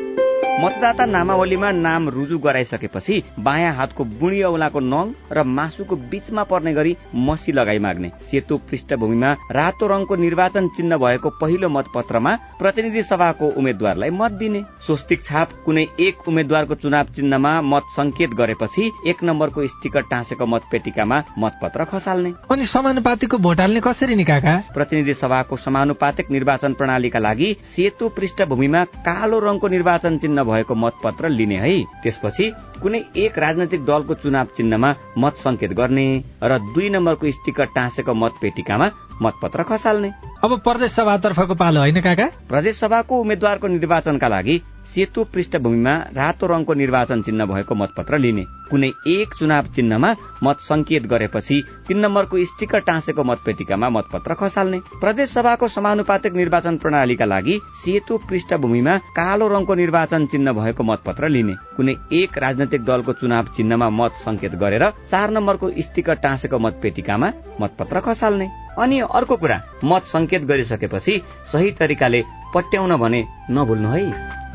मतदाता 0.59 1.05
नामावलीमा 1.07 1.71
नाम 1.71 2.09
रुजु 2.09 2.37
गराइसकेपछि 2.45 3.23
बायाँ 3.39 3.73
हातको 3.75 4.05
बुढी 4.21 4.41
औलाको 4.43 4.81
नङ 4.83 5.11
र 5.33 5.43
मासुको 5.49 5.97
बीचमा 6.11 6.43
पर्ने 6.51 6.73
गरी 6.75 6.97
मसी 7.27 7.53
लगाई 7.53 7.79
माग्ने। 7.79 8.11
सेतो 8.31 8.57
पृष्ठभूमिमा 8.67 9.31
रातो 9.53 9.87
रङको 9.87 10.17
निर्वाचन 10.17 10.69
चिन्ह 10.77 10.97
भएको 10.99 11.31
पहिलो 11.41 11.69
मतपत्रमा 11.69 12.35
प्रतिनिधि 12.59 13.03
सभाको 13.03 13.51
उम्मेद्वारलाई 13.55 14.11
मत 14.11 14.33
दिने। 14.41 14.63
स्वस्तिक 14.87 15.23
छाप 15.23 15.53
कुनै 15.65 15.87
एक 16.01 16.27
उम्मेद्वारको 16.29 16.75
चुनाव 16.75 17.15
चिन्हमा 17.17 17.53
मत 17.65 17.95
संकेत 17.97 18.35
गरेपछि 18.41 18.91
एक 19.11 19.23
नम्बरको 19.25 19.67
स्टिकर 19.69 20.03
टाँसेको 20.11 20.47
मतपेटिकामा 20.49 21.23
मतपत्र 21.39 21.85
खसाल्ने। 21.93 22.35
अनि 22.51 22.67
समानुपातिको 22.67 23.39
भोट 23.39 23.61
हाल्ने 23.61 23.85
कसरी 23.87 24.17
निकाका 24.17 24.57
प्रतिनिधि 24.75 25.15
सभाको 25.15 25.57
समानुपातिक 25.59 26.31
निर्वाचन 26.31 26.75
प्रणालीका 26.75 27.19
लागि 27.21 27.55
सेतो 27.67 28.09
पृष्ठभूमिमा 28.19 28.85
कालो 29.07 29.39
रङको 29.47 29.69
निर्वाचन 29.69 30.19
चिन्ह 30.19 30.47
भएको 30.49 30.75
मतपत्र 30.75 31.29
लिने 31.29 31.57
है। 31.57 31.83
त्यसपछि 32.03 32.51
कुनै 32.83 33.01
एक 33.17 33.39
राजनैतिक 33.39 33.85
दलको 33.85 34.15
चुनाव 34.15 34.47
चिन्हमा 34.57 34.95
मत 35.19 35.37
संकेत 35.37 35.73
गर्ने 35.73 36.07
र 36.43 36.59
दुई 36.75 36.89
नम्बरको 36.91 37.31
स्टिकर 37.33 37.67
टाँसेको 37.77 38.15
मतपेटिकामा 38.15 38.91
मतपत्र 39.23 39.63
खसाल्ने। 39.63 40.11
अब 40.45 40.59
प्रदेश 40.61 40.91
सभातर्फको 40.93 41.55
पालो 41.55 41.81
होइन 41.81 42.01
काका? 42.01 42.27
प्रदेश 42.49 42.77
सभाको 42.79 43.21
उम्मेद्वारको 43.21 43.67
निर्वाचनका 43.69 44.29
लागि 44.29 44.57
सेतो 44.89 45.25
पृष्ठभूमिमा 45.25 45.95
रातो 46.17 46.47
रङको 46.47 46.75
निर्वाचन 46.75 47.23
चिन्ह 47.23 47.45
भएको 47.47 47.75
मतपत्र 47.75 48.19
लिने। 48.19 48.45
कुनै 48.71 48.89
एक 49.09 49.35
चुनाव 49.35 49.67
चिन्हमा 49.75 50.15
मत 50.43 50.59
संकेत 50.61 51.07
गरेपछि 51.07 51.63
तीन 51.89 51.99
नम्बरको 51.99 52.45
स्टिकर 52.45 52.81
टाँसेको 52.81 53.25
मतपेटिकामा 53.25 53.89
मतपत्र 53.91 54.35
खसाल्ने। 54.35 54.79
प्रदेश 55.01 55.31
सभाको 55.31 55.69
समानुपातिक 55.69 56.33
निर्वाचन 56.33 56.77
प्रणालीका 56.77 57.25
लागि 57.25 57.59
सेतो 57.83 58.17
पृष्ठभूमिमा 58.29 58.97
कालो 59.17 59.49
रङको 59.49 59.75
निर्वाचन 59.75 60.27
चिन्ह 60.27 60.53
भएको 60.53 60.83
मतपत्र 60.85 61.29
लिने। 61.29 61.55
कुनै 61.77 61.95
एक 62.13 62.39
राजनैतिक 62.39 62.85
दलको 62.85 63.13
चुनाव 63.13 63.53
चिन्हमा 63.57 63.89
मत 63.91 64.13
संकेत 64.19 64.55
गरेर 64.55 64.89
चार 65.11 65.31
नम्बरको 65.31 65.71
स्टिकर 65.81 66.15
टाँसेको 66.25 66.59
मतपेटिकामा 66.59 67.33
मतपत्र 67.61 68.01
खसाल्ने। 68.01 68.49
अनि 68.79 69.01
अर्को 69.01 69.37
कुरा 69.37 69.61
मत 69.85 70.03
संकेत 70.03 70.45
गरिसकेपछि 70.45 71.23
सही 71.53 71.71
तरिकाले 71.71 72.25
पट्याउन 72.55 72.97
भने 72.97 73.25
नभुल्नु 73.51 73.89
है। 73.89 74.05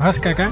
हस् 0.02 0.20
काका। 0.20 0.46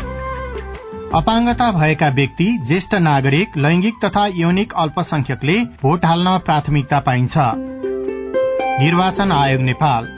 अपाङ्गता 1.14 1.70
भएका 1.72 2.08
व्यक्ति 2.08 2.46
ज्येष्ठ 2.66 2.94
नागरिक 2.94 3.56
लैंगिक 3.56 3.94
तथा 4.04 4.26
यौनिक 4.26 4.72
अल्पसंख्यकले 4.72 5.58
भोट 5.82 6.04
हाल्न 6.04 6.38
प्राथमिकता 6.38 7.00
पाइन्छ। 7.00 7.34
निर्वाचन 8.82 9.32
आयोग 9.32 9.60
नेपाल। 9.60 10.08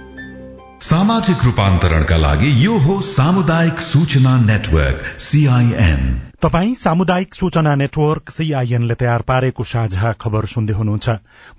सामाजिक 0.81 1.45
रूपान्तरणका 1.45 2.17
लागि 2.17 2.67
यो 2.67 2.79
हो 2.79 3.01
सामुदायिक 3.01 3.81
सूचना 3.81 4.37
नेटवर्क 4.41 5.21
सीआईएन 5.21 6.23
तपाई 6.45 6.75
सामुदायिक 6.77 7.35
सूचना 7.35 7.75
नेटवर्क 7.81 8.31
सीआईएनले 8.31 8.95
तयार 9.01 9.23
पारेको 9.29 9.65
साझा 9.65 10.11
खबर 10.21 10.47
सुन्दै 10.47 10.75
हुनुहुन्छ। 10.77 11.11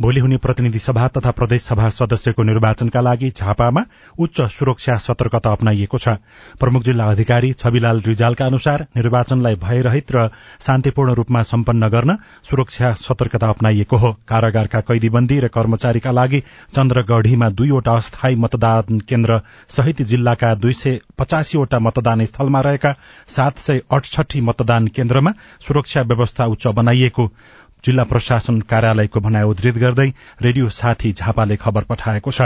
भोलि 0.01 0.19
हुने 0.21 0.37
प्रतिनिधि 0.37 0.79
सभा 0.79 1.07
तथा 1.15 1.31
प्रदेश 1.39 1.61
सभा 1.63 1.87
सदस्यको 1.89 2.43
निर्वाचनका 2.43 3.01
लागि 3.01 3.29
झापामा 3.31 3.83
उच्च 4.25 4.41
सुरक्षा 4.57 4.97
सतर्कता 5.05 5.51
अप्नाइएको 5.51 5.97
छ। 5.97 6.13
प्रमुख 6.61 6.83
जिल्ला 6.83 7.05
अधिकारी 7.11 7.51
छविलाल 7.53 8.01
रिजालका 8.07 8.45
अनुसार 8.45 8.85
निर्वाचनलाई 8.97 9.55
भयरहित 9.63 10.11
र 10.15 10.27
शान्तिपूर्ण 10.67 11.13
रूपमा 11.21 11.41
सम्पन्न 11.53 11.89
गर्न 11.89 12.17
सुरक्षा 12.49 12.93
सतर्कता 13.01 13.49
अप्नाइएको 13.49 13.97
हो। 13.97 14.13
कारागारका 14.29 14.79
कैदीबन्दी 14.91 15.39
र 15.39 15.47
कर्मचारीका 15.57 16.11
लागि 16.11 16.43
चन्द्रगढ़ीमा 16.75 17.49
दुईवटा 17.57 17.97
अस्थायी 18.03 18.35
मतदान 18.45 18.99
केन्द्र 19.09 19.41
सहित 19.79 20.05
जिल्लाका 20.13 20.53
दुई 20.61 20.73
सय 20.75 20.99
पचासीवटा 21.17 21.79
मतदान 21.89 22.25
स्थलमा 22.25 22.61
रहेका 22.69 22.95
सात 23.39 23.67
सय 23.67 23.81
अठसठी 23.91 24.41
मतदान 24.43 24.73
मतदान 24.75 24.87
केन्द्रमा 24.87 25.31
सुरक्षा 25.61 26.01
व्यवस्था 26.01 26.45
उच्च 26.45 26.67
बनाइएको। 26.67 27.31
जिल्ला 27.83 28.03
प्रशासन 28.03 28.59
कार्यालयको 28.61 29.19
भनाइ 29.19 29.43
उद्धृत 29.45 29.75
गर्दै 29.77 30.09
रेडियो 30.41 30.69
साथी 30.69 31.11
झापाले 31.13 31.55
खबर 31.55 31.83
पठाएको 31.83 32.31
छ। 32.31 32.41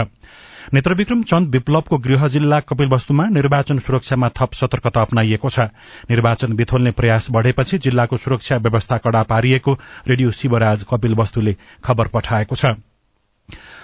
नेत्रविक्रम 0.70 1.22
चन्द 1.22 1.48
विप्लवको 1.50 1.98
गृह 1.98 2.26
जिल्ला 2.28 2.60
कपिलवस्तुमा 2.62 3.24
निर्वाचन 3.30 3.78
सुरक्षामा 3.78 4.28
थप 4.36 4.54
सतर्कता 4.54 5.00
अप्नाइएको 5.00 5.48
छ। 5.48 5.72
निर्वाचन 6.10 6.52
बिथोल्ने 6.52 6.90
प्रयास 6.92 7.30
बढ़ेपछि 7.32 7.78
जिल्लाको 7.80 8.16
सुरक्षा 8.16 8.56
व्यवस्था 8.58 8.98
कड़ा 8.98 9.22
पारिएको 9.24 9.78
रेडियो 10.08 10.30
शिवराज 10.30 10.84
कपिलवस्तुले 10.84 11.56
खबर 11.84 12.06
पठाएको 12.14 12.56
छ। 12.56 12.76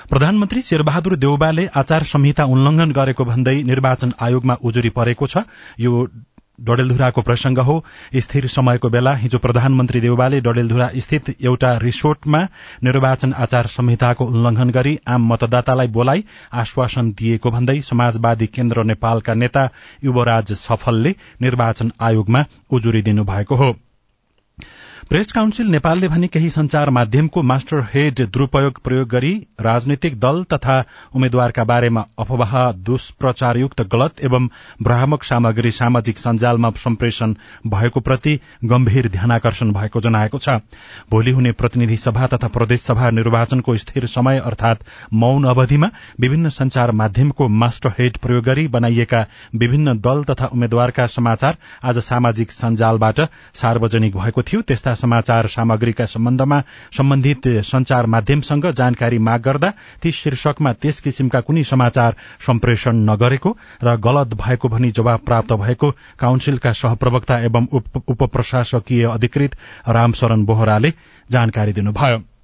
प्रधानमन्त्री 0.06 0.60
शेरबहादुर 0.62 1.16
देउबाले 1.16 1.66
आचार 1.74 2.02
संहिता 2.04 2.44
उल्लंघन 2.46 2.92
गरेको 2.92 3.24
भन्दै 3.24 3.62
निर्वाचन 3.62 4.12
आयोगमा 4.20 4.54
उजुरी 4.62 4.90
परेको 4.92 5.26
छ। 5.26 5.42
यो 5.80 6.06
डडेलधुराको 6.60 7.22
प्रसंग 7.22 7.58
हो। 7.58 7.84
स्थिर 8.16 8.46
समयको 8.46 8.88
बेला 8.88 9.14
हिजो 9.14 9.38
प्रधानमन्त्री 9.38 10.00
देउबाले 10.00 10.40
डडेलधुरा 10.40 10.90
स्थित 10.96 11.30
एउटा 11.42 11.76
रिसोर्टमा 11.78 12.42
निर्वाचन 12.84 13.32
आचार 13.32 13.66
संहिताको 13.66 14.24
उल्लंघन 14.24 14.70
गरी 14.70 14.98
आम 15.08 15.26
मतदातालाई 15.32 15.88
बोलाई 15.88 16.24
आश्वासन 16.52 17.10
दिएको 17.12 17.50
भन्दै 17.50 17.80
समाजवादी 17.80 18.46
केन्द्र 18.46 18.84
नेपालका 18.84 19.34
नेता 19.34 19.68
युवराज 20.04 20.52
सफलले 20.58 21.14
निर्वाचन 21.42 21.92
आयोगमा 22.00 22.44
उजुरी 22.70 23.02
दिनुभएको 23.02 23.56
हो। 23.56 23.74
प्रेस 25.10 25.30
काउन्सिल 25.32 25.66
नेपालले 25.66 26.08
भने 26.08 26.26
केही 26.26 26.48
संचार 26.50 26.90
माध्यमको 26.90 27.42
मास्टर 27.42 27.80
हेड 27.92 28.20
दुरूपयोग 28.26 28.78
प्रयोग 28.84 29.08
गरी 29.08 29.32
राजनैतिक 29.60 30.18
दल 30.20 30.42
तथा 30.52 30.78
उम्मेद्वारका 31.14 31.64
बारेमा 31.64 32.02
अफवाह 32.18 32.54
दुष्प्रचारयुक्त 32.88 33.80
गलत 33.92 34.20
एवं 34.20 34.48
भ्रामक 34.82 35.22
सामग्री 35.22 35.70
सामाजिक 35.70 36.18
सञ्जालमा 36.18 36.70
सम्प्रेषण 36.76 37.34
भएको 37.66 38.00
प्रति 38.00 38.34
गम्भीर 38.64 39.08
ध्यानकर्षण 39.08 39.70
भएको 39.72 40.00
जनाएको 40.00 40.38
छ। 40.38 40.56
भोलि 41.10 41.30
हुने 41.30 41.52
प्रतिनिधि 41.52 41.96
सभा 41.96 42.26
तथा 42.26 42.48
प्रदेश 42.48 42.80
सभा 42.80 43.10
निर्वाचनको 43.10 43.76
स्थिर 43.76 44.06
समय 44.06 44.38
अर्थात 44.44 44.84
मौन 45.14 45.44
अवधिमा 45.44 45.90
विभिन्न 46.20 46.48
संचार 46.48 46.92
माध्यमको 47.02 47.48
मास्टर 47.60 47.94
हेड 47.98 48.18
प्रयोग 48.18 48.44
गरी 48.44 48.66
बनाइएका 48.70 49.24
विभिन्न 49.54 49.98
दल 50.00 50.24
तथा 50.24 50.50
उम्मेद्वारका 50.52 51.06
समाचार 51.14 51.56
आज 51.84 52.04
सामाजिक 52.10 52.52
सञ्जालबाट 52.52 53.20
सार्वजनिक 53.62 54.16
भएको 54.16 54.42
थियो 54.42 54.62
त्यस्ता 54.62 54.94
समाचार 54.96 55.46
सामग्रीका 55.46 56.06
सम्बन्धमा 56.06 56.60
सम्बन्धित 56.96 57.48
संचार 57.64 58.06
माध्यमसँग 58.06 58.70
जानकारी 58.72 59.18
माग 59.20 59.40
गर्दा 59.42 59.70
ती 60.02 60.12
शीर्षकमा 60.12 60.72
त्यस 60.72 61.00
किसिमका 61.00 61.40
कुनै 61.40 61.64
समाचार 61.64 62.16
सम्प्रेषण 62.46 63.04
नगरेको 63.10 63.56
र 63.84 63.96
गलत 64.00 64.34
भएको 64.36 64.68
भनी 64.68 64.90
जवाब 64.92 65.20
प्राप्त 65.26 65.52
भएको 65.64 65.90
काउन्सिलका 66.18 66.72
सहप्रवक्ता 66.82 67.38
एवं 67.40 67.66
उप 67.72 68.22
प्रशासकीय 68.32 69.04
अधिकृत 69.08 69.56
रामशरण 69.88 70.44
बोहराले 70.44 70.92
जानकारी 71.30 71.72
दिनुभयो। 71.72 72.35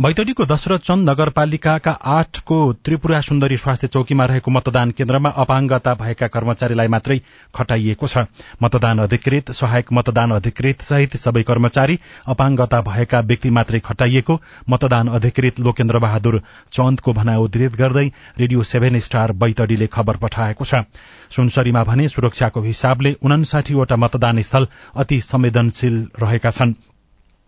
बैतडीको 0.00 0.44
दशरथ 0.46 0.78
चन्द 0.78 1.08
नगरपालिकाका 1.08 1.90
आठको 2.10 2.56
त्रिपुरा 2.74 3.20
सुन्दरी 3.20 3.56
स्वास्थ्य 3.56 3.86
चौकीमा 3.88 4.24
रहेको 4.24 4.50
मतदान 4.50 4.90
केन्द्रमा 4.90 5.30
अपाङ्गता 5.42 5.92
भएका 5.94 6.26
कर्मचारीलाई 6.26 6.88
मात्रै 6.88 7.18
खटाइएको 7.54 8.06
छ। 8.06 8.24
मतदान 8.62 8.98
अधिकृत 8.98 9.50
सहायक 9.52 9.92
मतदान 9.92 10.30
अधिकृत 10.32 10.82
सहित 10.82 11.16
सबै 11.16 11.42
कर्मचारी 11.42 11.98
अपाङ्गता 12.26 12.80
भएका 12.82 13.20
व्यक्ति 13.20 13.50
मात्रै 13.50 13.80
खटाइएको 13.80 14.40
मतदान 14.70 15.08
अधिकृत 15.12 15.60
लोकेन्द्र 15.60 15.98
बहादुर 15.98 16.40
चन्दको 16.72 17.12
भनाइ 17.12 17.36
उद्धृत 17.38 17.76
गर्दै 17.76 18.06
रेडियो 18.38 18.62
सेभेन 18.64 18.98
स्टार 18.98 19.32
बैतडीले 19.36 19.86
खबर 19.92 20.16
पठाएको 20.16 20.64
छ। 20.64 20.88
सुनसरीमा 21.30 21.84
भने 21.84 22.08
सुरक्षाको 22.08 22.60
हिसाबले 22.62 23.14
उनासाठीवटा 23.22 23.96
मतदान 23.96 24.42
स्थल 24.42 24.66
अति 24.96 25.20
संवेदनशील 25.20 26.00
रहेका 26.16 26.50
छन्। 26.50 26.74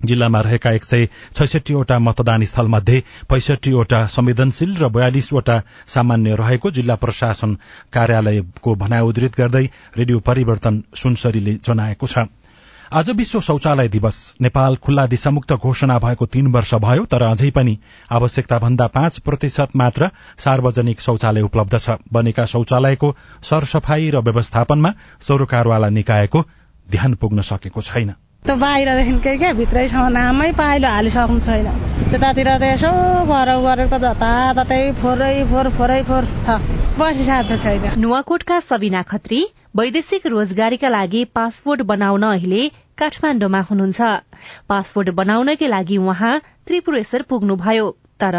जिल्लामा 0.01 0.41
रहेका 0.41 0.71
एक 0.71 0.85
सय 0.85 1.07
छैसठीवटा 1.35 1.99
मतदान 1.99 2.45
स्थल 2.45 2.67
मध्ये 2.67 3.03
पैसठीवटा 3.31 4.07
संवेदनशील 4.07 4.77
र 4.77 4.89
बयालिसवटा 4.89 5.61
सामान्य 5.89 6.35
रहेको 6.37 6.71
जिल्ला 6.71 6.95
प्रशासन 6.97 7.57
कार्यालयको 7.93 8.75
भनाइ 8.75 9.01
उद्धृत 9.01 9.37
गर्दै 9.39 9.65
रेडियो 9.97 10.19
परिवर्तन 10.21 10.83
सुनसरीले 10.95 11.55
जनाएको 11.65 12.07
छ। 12.07 12.27
आज 12.93 13.11
विश्व 13.11 13.41
शौचालय 13.41 13.89
दिवस। 13.89 14.17
नेपाल 14.41 14.77
खुल्ला 14.77 15.07
दिशामुक्त 15.07 15.53
घोषणा 15.53 15.99
भएको 15.99 16.27
तीन 16.27 16.47
वर्ष 16.47 16.75
भयो 16.75 17.05
तर 17.05 17.23
अझै 17.23 17.51
पनि 17.51 17.79
आवश्यकता 18.11 18.59
भन्दा 18.59 18.87
पाँच 18.87 19.19
प्रतिशत 19.19 19.77
मात्र 19.77 20.11
सार्वजनिक 20.39 21.01
शौचालय 21.01 21.43
उपलब्ध 21.43 21.79
छ। 21.79 21.97
बनेका 22.13 22.45
शौचालयको 22.47 23.15
सरसफाई 23.43 24.11
र 24.11 24.21
व्यवस्थापनमा 24.21 24.93
सरोकारवाला 25.21 25.89
निकायको 25.89 26.45
ध्यान 26.87 27.15
पुग्न 27.15 27.41
सकेको 27.43 27.83
छैन। 27.83 28.15
त्यो 28.45 28.55
बाहिरदेखिकै 28.61 29.33
क्या 29.41 29.51
भित्रैसम्म 29.57 30.09
नामै 30.15 30.49
पाइलो 30.57 30.89
हालिसक्नु 30.95 31.41
छैन। 31.47 31.69
त्यतातिर 32.13 32.49
त 32.61 32.65
यसो 32.77 32.91
गरौ 33.31 33.57
गरेको 33.65 33.97
जताततै 34.05 34.81
फोरै 35.01 35.37
फोर 35.49 35.67
फोरै 35.77 35.97
फोर 36.09 36.29
छ। 36.45 36.61
बसिसाध्य 37.01 37.57
छैन। 37.65 37.97
नुवाकोटका 38.05 38.59
सबिना 38.69 39.03
खत्री 39.09 39.41
वैदेशिक 39.81 40.27
रोजगारीका 40.35 40.89
लागि 40.97 41.25
पासपोर्ट 41.33 41.89
बनाउन 41.89 42.25
अहिले 42.37 42.63
काठमाण्डुमा 43.01 43.61
हुनुहुन्छ। 43.69 44.01
पासपोर्ट 44.69 45.09
बनाउनकै 45.21 45.69
लागि 45.77 45.97
उहाँ 46.05 46.35
त्रिपुरेश्वर 46.69 47.23
पुग्नुभयो। 47.33 47.87
तर 48.21 48.37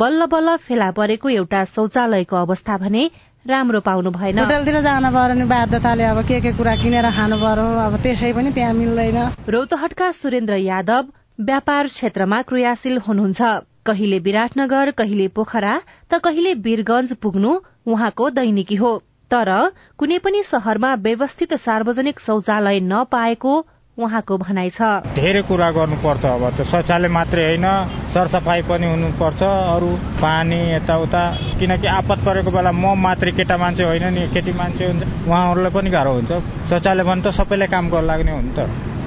बल्ल 0.00 0.20
बल्ल 0.32 0.56
फेला 0.64 0.90
परेको 0.96 1.28
एउटा 1.28 1.60
शौचालयको 1.76 2.36
अवस्था 2.36 2.76
भने 2.82 3.02
राम्रो 3.46 3.80
पाउनु 3.80 4.10
भएन। 4.10 4.38
होटलतिर 4.38 4.80
जानु 4.82 5.10
पर्यो 5.10 5.34
नि 5.34 5.44
बाध्यताले 5.50 6.04
अब 6.04 6.18
के 6.26 6.40
के 6.40 6.52
कुरा 6.54 6.74
किनेर 6.78 7.10
खानु 7.10 7.36
पर्यो 7.42 7.66
अब 7.86 7.96
त्यसै 8.02 8.32
पनि 8.32 8.50
त्यहाँ 8.54 8.74
मिल्दैन। 8.74 9.18
रौतहटका 9.50 10.10
सुरेन्द्र 10.14 10.54
यादव 10.62 11.10
व्यापार 11.42 11.86
क्षेत्रमा 11.86 12.40
क्रियाशील 12.46 12.98
हुनुहुन्छ। 13.02 13.40
कहिले 13.82 14.18
विराटनगर 14.22 14.90
कहिले 14.94 15.26
पोखरा 15.34 15.74
त 16.10 16.22
कहिले 16.22 16.54
वीरगंज 16.62 17.12
पुग्नु 17.18 17.52
उहाँको 17.90 18.30
दैनिकी 18.30 18.76
हो। 18.78 18.92
तर 19.30 19.50
कुनै 19.98 20.18
पनि 20.22 20.42
शहरमा 20.46 20.94
व्यवस्थित 21.02 21.54
सार्वजनिक 21.58 22.20
शौचालय 22.20 22.80
नपाएको 22.80 23.54
उहाँको 23.92 24.36
भनाइ 24.38 24.70
छ। 24.72 25.04
धेरै 25.12 25.42
कुरा 25.44 25.68
गर्नुपर्छ 25.76 26.24
अब 26.26 26.44
त्यो 26.56 26.64
शौचालय 26.64 27.08
मात्रै 27.12 27.44
होइन 27.44 27.66
सरसफाई 28.08 28.62
पनि 28.64 28.86
हुनुपर्छ 28.88 29.42
अरू 29.44 29.90
पानी 30.16 30.60
यताउता 30.72 31.22
किनकि 31.60 31.86
आपत 32.00 32.18
परेको 32.24 32.50
बेला 32.56 32.72
म 32.72 32.96
मात्रै 32.96 33.32
केटा 33.36 33.56
मान्छे 33.60 33.84
होइन 33.84 34.06
नि 34.16 34.22
केटी 34.32 34.52
मान्छे 34.56 34.84
हुन्छ 34.88 35.02
उहाँहरूलाई 35.28 35.72
पनि 35.76 35.90
गाह्रो 35.92 36.12
हुन्छ। 36.16 36.32
शौचालय 36.72 37.04
भने 37.04 37.20
त 37.20 37.36
सबैलाई 37.36 37.68
काम 37.68 37.84
गर्न 37.92 38.06
लाग्ने 38.08 38.32
हो 38.32 38.40
नि 38.40 38.52
त। 38.56 38.60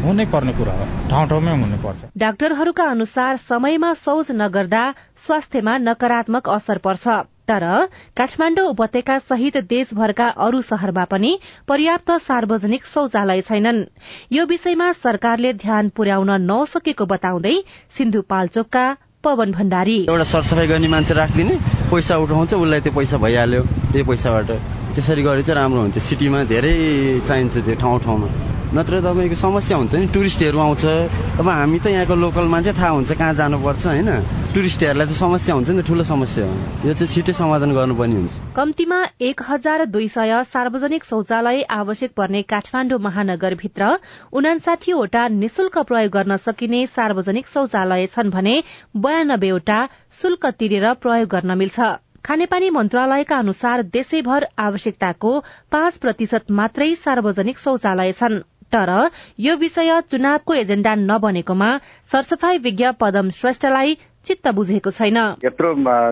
हुनै 0.05 0.25
पर्ने 0.29 0.53
कुरा 0.53 0.73
हो 0.77 0.85
ठाउँ 1.09 1.25
ठाउँमै 1.29 1.51
हुनुपर्छ। 1.65 2.01
डाक्टरहरूका 2.13 2.85
अनुसार 2.85 3.33
समयमा 3.41 3.91
शौच 4.05 4.27
नगर्दा 4.37 4.83
स्वास्थ्यमा 5.25 5.73
नकारात्मक 5.81 6.45
असर 6.57 6.77
पर्छ। 6.85 7.05
तर 7.47 7.65
काठमाण्डु 8.17 8.63
उपत्यका 8.67 9.17
सहित 9.29 9.57
देशभरका 9.69 10.27
अरू 10.45 10.61
शहरमा 10.61 11.03
पनि 11.11 11.31
पर्याप्त 11.67 12.11
सार्वजनिक 12.21 12.85
शौचालय 12.85 13.41
छैनन्। 13.41 13.83
यो 14.33 14.45
विषयमा 14.45 14.91
सरकारले 14.91 15.53
ध्यान 15.65 15.89
पुर्याउन 15.95 16.31
नसकेको 16.51 17.05
बताउँदै 17.05 17.55
सिन्धुपाल्चोकका 17.97 18.85
पवन 19.23 19.51
भण्डारी। 19.51 19.99
एउटा 20.09 20.23
सरसफाई 20.31 20.67
गर्ने 20.67 20.87
मान्छे 20.87 21.13
राखिदिने 21.13 21.55
पैसा 21.91 22.17
उठाउँछ 22.23 22.53
उसलाई 22.53 22.81
त्यो 22.81 22.93
पैसा 22.93 23.17
भइहाल्यो 23.17 23.61
त्यही 23.91 24.03
पैसाबाट 24.09 24.49
त्यसरी 24.95 25.21
गरे 25.27 25.43
चाहिँ 25.43 25.59
राम्रो 25.59 25.81
हुन्थ्यो। 25.81 26.01
सिटीमा 26.07 26.39
धेरै 26.47 26.73
चाहिन्छ 27.27 27.53
त्यो 27.67 27.75
ठाउँ 27.83 27.99
ठाउँमा। 27.99 28.27
नत्र 28.75 28.99
तपाईँको 29.03 29.35
समस्या 29.35 29.77
हुन्छ 29.77 29.93
नि 29.95 30.07
टुरिस्टहरू 30.11 30.59
आउँछ। 30.59 30.83
अब 31.39 31.47
हामी 31.47 31.79
त 31.79 31.87
यहाँको 31.95 32.15
लोकल 32.15 32.45
मान्छे 32.47 32.73
थाहा 32.73 32.89
हुन्छ 32.95 33.11
कहाँ 33.11 33.33
जानुपर्छ 33.39 33.83
होइन? 33.85 34.09
टुरिस्टहरूलाई 34.55 35.07
त 35.07 35.13
समस्या 35.15 35.55
हुन्छ 35.55 35.69
नि 35.69 35.83
ठुलो 35.83 36.03
समस्या 36.03 36.45
यो 36.87 36.93
चाहिँ 36.95 37.11
छिटै 37.11 37.33
समाधान 37.35 37.71
गर्नुपर्ने 37.75 38.15
हुन्छ। 38.15 38.33
कम्तीमा 38.55 38.99
एक 39.21 39.37
हजार 39.47 39.85
दुई 39.91 40.07
सय 40.07 40.43
सार्वजनिक 40.47 41.03
शौचालय 41.03 41.61
आवश्यक 41.71 42.11
पर्ने 42.15 42.41
काठमाण्डु 42.51 42.97
महानगरभित्र 42.99 43.83
उनासाठीवटा 44.31 45.27
निशुल्क 45.39 45.75
प्रयोग 45.87 46.11
गर्न 46.11 46.35
सकिने 46.39 46.85
सार्वजनिक 46.87 47.47
शौचालय 47.47 48.07
छन् 48.15 48.31
भने 48.31 48.55
बयानब्बेवटा 48.95 49.79
शुल्क 50.19 50.45
तिरेर 50.59 50.93
प्रयोग 50.99 51.27
गर्न 51.29 51.57
मिल्छ। 51.57 51.79
खानेपानी 52.25 52.69
मन्त्रालयका 52.69 53.37
अनुसार 53.37 53.81
देशैभर 53.93 54.45
आवश्यकताको 54.59 55.31
पाँच 55.71 55.97
प्रतिशत 55.97 56.51
मात्रै 56.59 56.87
सार्वजनिक 56.97 57.57
शौचालय 57.59 58.11
छन्। 58.13 58.39
तर 58.73 58.91
यो 59.39 59.55
विषय 59.55 59.99
चुनावको 60.09 60.53
एजेण्डा 60.55 60.93
नबनेकोमा 61.01 61.69
सरसफाई 62.11 62.57
विज्ञ 62.63 62.91
पदम 62.99 63.29
श्रेष्ठलाई 63.39 63.93
चित्त 64.27 64.47
बुझेको 64.57 64.91
छैन। 64.91 65.17
यत्रो 65.45 65.69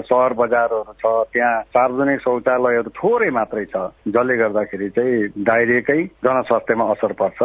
सहर 0.10 0.34
बजारहरू 0.34 0.93
छ 1.02 1.06
त्यहाँ 1.34 1.62
सार्वजनिक 1.73 2.19
शौचालयहरू 2.21 2.89
थोरै 2.93 3.30
मात्रै 3.30 3.65
छ। 3.65 3.76
जसले 4.08 4.38
गर्दाखेरि 4.38 4.89
चाहिँ 4.89 5.43
डाइरेक्टै 5.43 6.02
जनस्वास्थ्यमा 6.26 6.86
असर 6.93 7.12
पर्छ। 7.21 7.39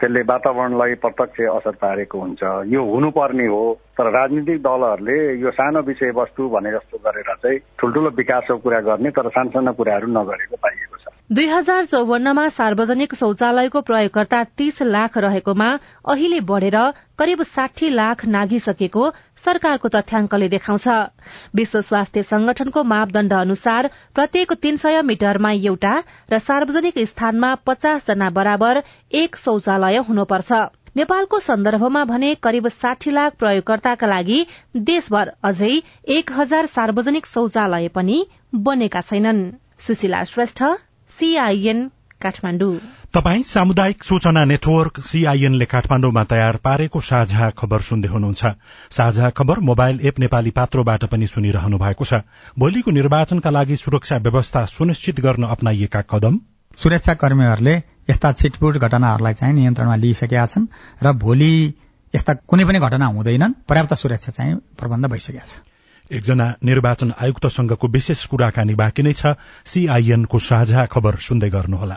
त्यसले 0.00 0.20
वातावरणलाई 0.22 0.94
प्रत्यक्ष 1.02 1.40
असर 1.56 1.74
पारेको 1.82 2.18
हुन्छ। 2.20 2.42
यो 2.72 2.80
हुनुपर्ने 2.84 3.46
हो। 3.46 3.64
तर 3.98 4.06
राजनीतिक 4.10 4.58
दलहरूले 4.62 5.18
यो 5.40 5.50
सानो 5.50 5.80
विषयवस्तु 5.88 6.48
भने 6.48 6.70
जस्तो 6.72 6.96
गरेर 7.04 7.30
चाहिँ 7.42 7.58
ठुल्ठुलो 7.78 8.10
विकासको 8.16 8.56
कुरा 8.64 8.80
गर्ने 8.80 9.10
तर 9.10 9.28
सानसानो 9.28 9.72
कुराहरू 9.76 10.06
नगरेको 10.06 10.56
पाइएको 10.56 10.96
दुई 11.30 11.46
हजार 11.46 11.84
चौवन्नमा 11.84 12.44
सार्वजनिक 12.52 13.12
शौचालयको 13.14 13.80
प्रयोगकर्ता 13.88 14.38
तीस 14.60 14.80
लाख 14.86 15.18
रहेकोमा 15.24 15.68
अहिले 16.14 16.40
बढ़ेर 16.48 16.78
करिब 17.18 17.42
साठी 17.50 17.90
लाख 17.90 18.24
नागिसकेको 18.26 19.04
सरकारको 19.44 19.88
तथ्याङ्कले 19.88 20.48
देखाउँछ। 20.48 20.88
विश्व 21.54 21.80
स्वास्थ्य 21.82 22.22
संगठनको 22.24 22.82
मापदण्ड 22.94 23.32
अनुसार 23.34 23.90
प्रत्येक 24.14 24.52
तीन 24.64 24.82
सय 24.84 25.02
मिटरमा 25.12 25.52
एउटा 25.70 25.94
र 26.32 26.38
सार्वजनिक 26.40 26.98
स्थानमा 27.12 27.54
पचास 27.66 28.06
जना 28.08 28.30
बराबर 28.40 28.82
एक 29.22 29.36
शौचालय 29.36 30.02
हुनुपर्छ। 30.10 30.60
नेपालको 30.96 31.38
सन्दर्भमा 31.46 32.04
भने 32.10 32.34
करिब 32.42 32.68
साठी 32.74 33.10
लाख 33.12 33.38
प्रयोगकर्ताका 33.38 34.14
लागि 34.16 34.44
देशभर 34.92 35.34
अझै 35.44 35.74
एक 36.18 36.38
हजार 36.42 36.74
सार्वजनिक 36.76 37.34
शौचालय 37.34 37.88
पनि 37.94 38.22
बनेका 38.66 39.08
छैनन्। 39.08 39.50
सीआईएन 41.18 41.90
काठमाडौँ 42.22 42.74
तपाई 43.14 43.42
सामुदायिक 43.42 44.02
सूचना 44.04 44.44
नेटवर्क 44.44 45.00
सीआईएनले 45.00 45.64
काठमाडौँमा 45.64 46.22
तयार 46.24 46.56
पारेको 46.64 47.00
साझा 47.00 47.48
खबर 47.58 47.80
सुन्दै 47.80 48.08
हुनुहुन्छ। 48.08 48.42
साझा 48.90 49.30
खबर 49.30 49.58
मोबाइल 49.60 50.00
एप 50.06 50.18
नेपाली 50.18 50.50
पात्रोबाट 50.50 51.04
पनि 51.10 51.26
सुनिरहनु 51.26 51.78
भएको 51.78 52.04
छ। 52.04 52.22
भोलिको 52.54 52.90
निर्वाचनका 52.90 53.50
लागि 53.50 53.76
सुरक्षा 53.76 54.16
व्यवस्था 54.16 54.64
सुनिश्चित 54.66 55.20
गर्न 55.20 55.42
अप्नाइएका 55.48 56.00
कदम? 56.12 56.38
सुरक्षा 56.78 57.14
कर्मीहरूले 57.14 57.74
यस्ता 58.10 58.32
छिटपुट 58.32 58.78
घटनाहरूलाई 58.78 59.34
चाहिँ 59.34 59.54
नियन्त्रणमा 59.54 59.96
लिइसकेका 59.96 60.46
छन् 60.46 60.70
र 61.02 61.12
भोलि 61.18 61.52
यस्ता 62.14 62.34
कुनै 62.46 62.64
पनि 62.64 62.78
घटना 62.78 63.06
हुँदैनन्। 63.06 63.58
पर्याप्त 63.68 63.94
सुरक्षा 63.94 64.32
चाहिँ 64.32 64.54
प्रबन्ध 64.78 65.06
भइसकेका 65.06 65.44
छ। 65.46 65.69
एकजना 66.10 66.46
निर्वाचन 66.64 67.12
आयुक्तसँगको 67.22 67.88
विशेष 67.88 68.24
कुराकानी 68.26 68.74
बाँकी 68.74 69.02
नै 69.02 69.12
छ। 69.12 69.34
सीआईएनको 69.66 70.38
साझा 70.38 70.86
खबर 70.86 71.22
सुन्दै 71.22 71.50
गर्नुहोला। 71.50 71.96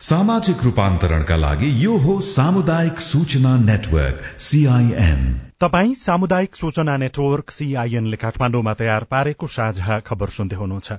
सामाजिक 0.00 0.62
रूपान्तरणका 0.62 1.36
लागि 1.36 1.68
यो 1.84 1.96
हो 1.96 2.20
सामुदायिक 2.20 2.98
सूचना 3.00 3.56
नेटवर्क 3.56 4.22
सीआईएन 4.38 5.22
तपाई 5.60 5.94
सामुदायिक 5.94 6.54
सूचना 6.54 6.96
नेटवर्क 6.96 7.50
सीआईएनले 7.50 8.16
काठमाडौँमा 8.16 8.74
तयार 8.74 9.04
पारेको 9.04 9.46
साझा 9.46 9.98
खबर 10.00 10.28
सुन्दै 10.28 10.56
हुनुहुन्छ। 10.56 10.92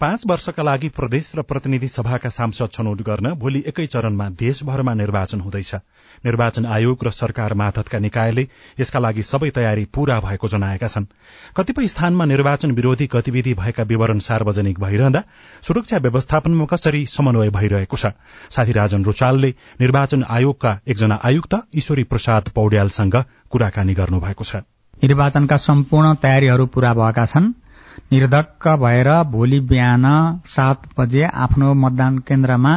पाँच 0.00 0.22
वर्षका 0.26 0.62
लागि 0.62 0.88
प्रदेश 0.88 1.30
र 1.36 1.42
प्रतिनिधि 1.42 1.88
सभाका 1.88 2.28
सांसद 2.28 2.68
छनौट 2.72 3.02
गर्न 3.02 3.32
भोलि 3.34 3.62
एकै 3.66 3.86
चरणमा 3.86 4.28
देशभरमा 4.40 4.94
निर्वाचन 4.94 5.40
हुँदैछ। 5.40 5.74
निर्वाचन 6.24 6.66
आयोग 6.66 7.04
र 7.04 7.10
सरकार 7.10 7.54
माथतका 7.54 7.98
निकायले 7.98 8.46
यसका 8.80 8.98
लागि 8.98 9.22
सबै 9.22 9.50
तयारी 9.50 9.84
पूरा 9.84 10.18
भएको 10.20 10.48
जनाएका 10.48 10.88
छन्। 10.88 11.06
कतिपय 11.56 11.88
स्थानमा 11.88 12.24
निर्वाचन 12.24 12.70
विरोधी 12.70 13.06
गतिविधि 13.06 13.54
भएका 13.54 13.82
विवरण 13.82 14.18
सार्वजनिक 14.18 14.80
भइरहँदा 14.80 15.22
सुरक्षा 15.62 15.98
व्यवस्थापनमा 15.98 16.64
कसरी 16.64 17.06
समन्वय 17.06 17.50
भइरहेको 17.50 17.96
छ? 17.96 18.06
साथी 18.50 18.72
राजन 18.72 19.04
रोचालले 19.04 19.54
निर्वाचन 19.80 20.24
आयोगका 20.28 20.78
एकजना 20.88 21.20
आयुक्त 21.24 21.54
ईश्वरी 21.74 22.04
प्रसाद 22.04 22.48
पौड्यालसँग 22.54 23.24
कुराकानी 23.50 23.94
गर्नुभएको 23.94 24.44
छ। 24.44 24.66
निर्वाचनका 25.02 25.56
सम्पूर्ण 25.56 26.14
तयारीहरू 26.22 26.66
पूरा 26.66 26.94
भएका 26.94 27.26
छन्। 27.26 27.52
निर्धक्क 28.12 28.68
भएर 28.82 29.08
भोलि 29.30 29.60
बिहान 29.60 30.04
सात 30.46 30.82
बजे 30.98 31.24
आफ्नो 31.44 31.74
मतदान 31.74 32.18
केन्द्रमा 32.18 32.74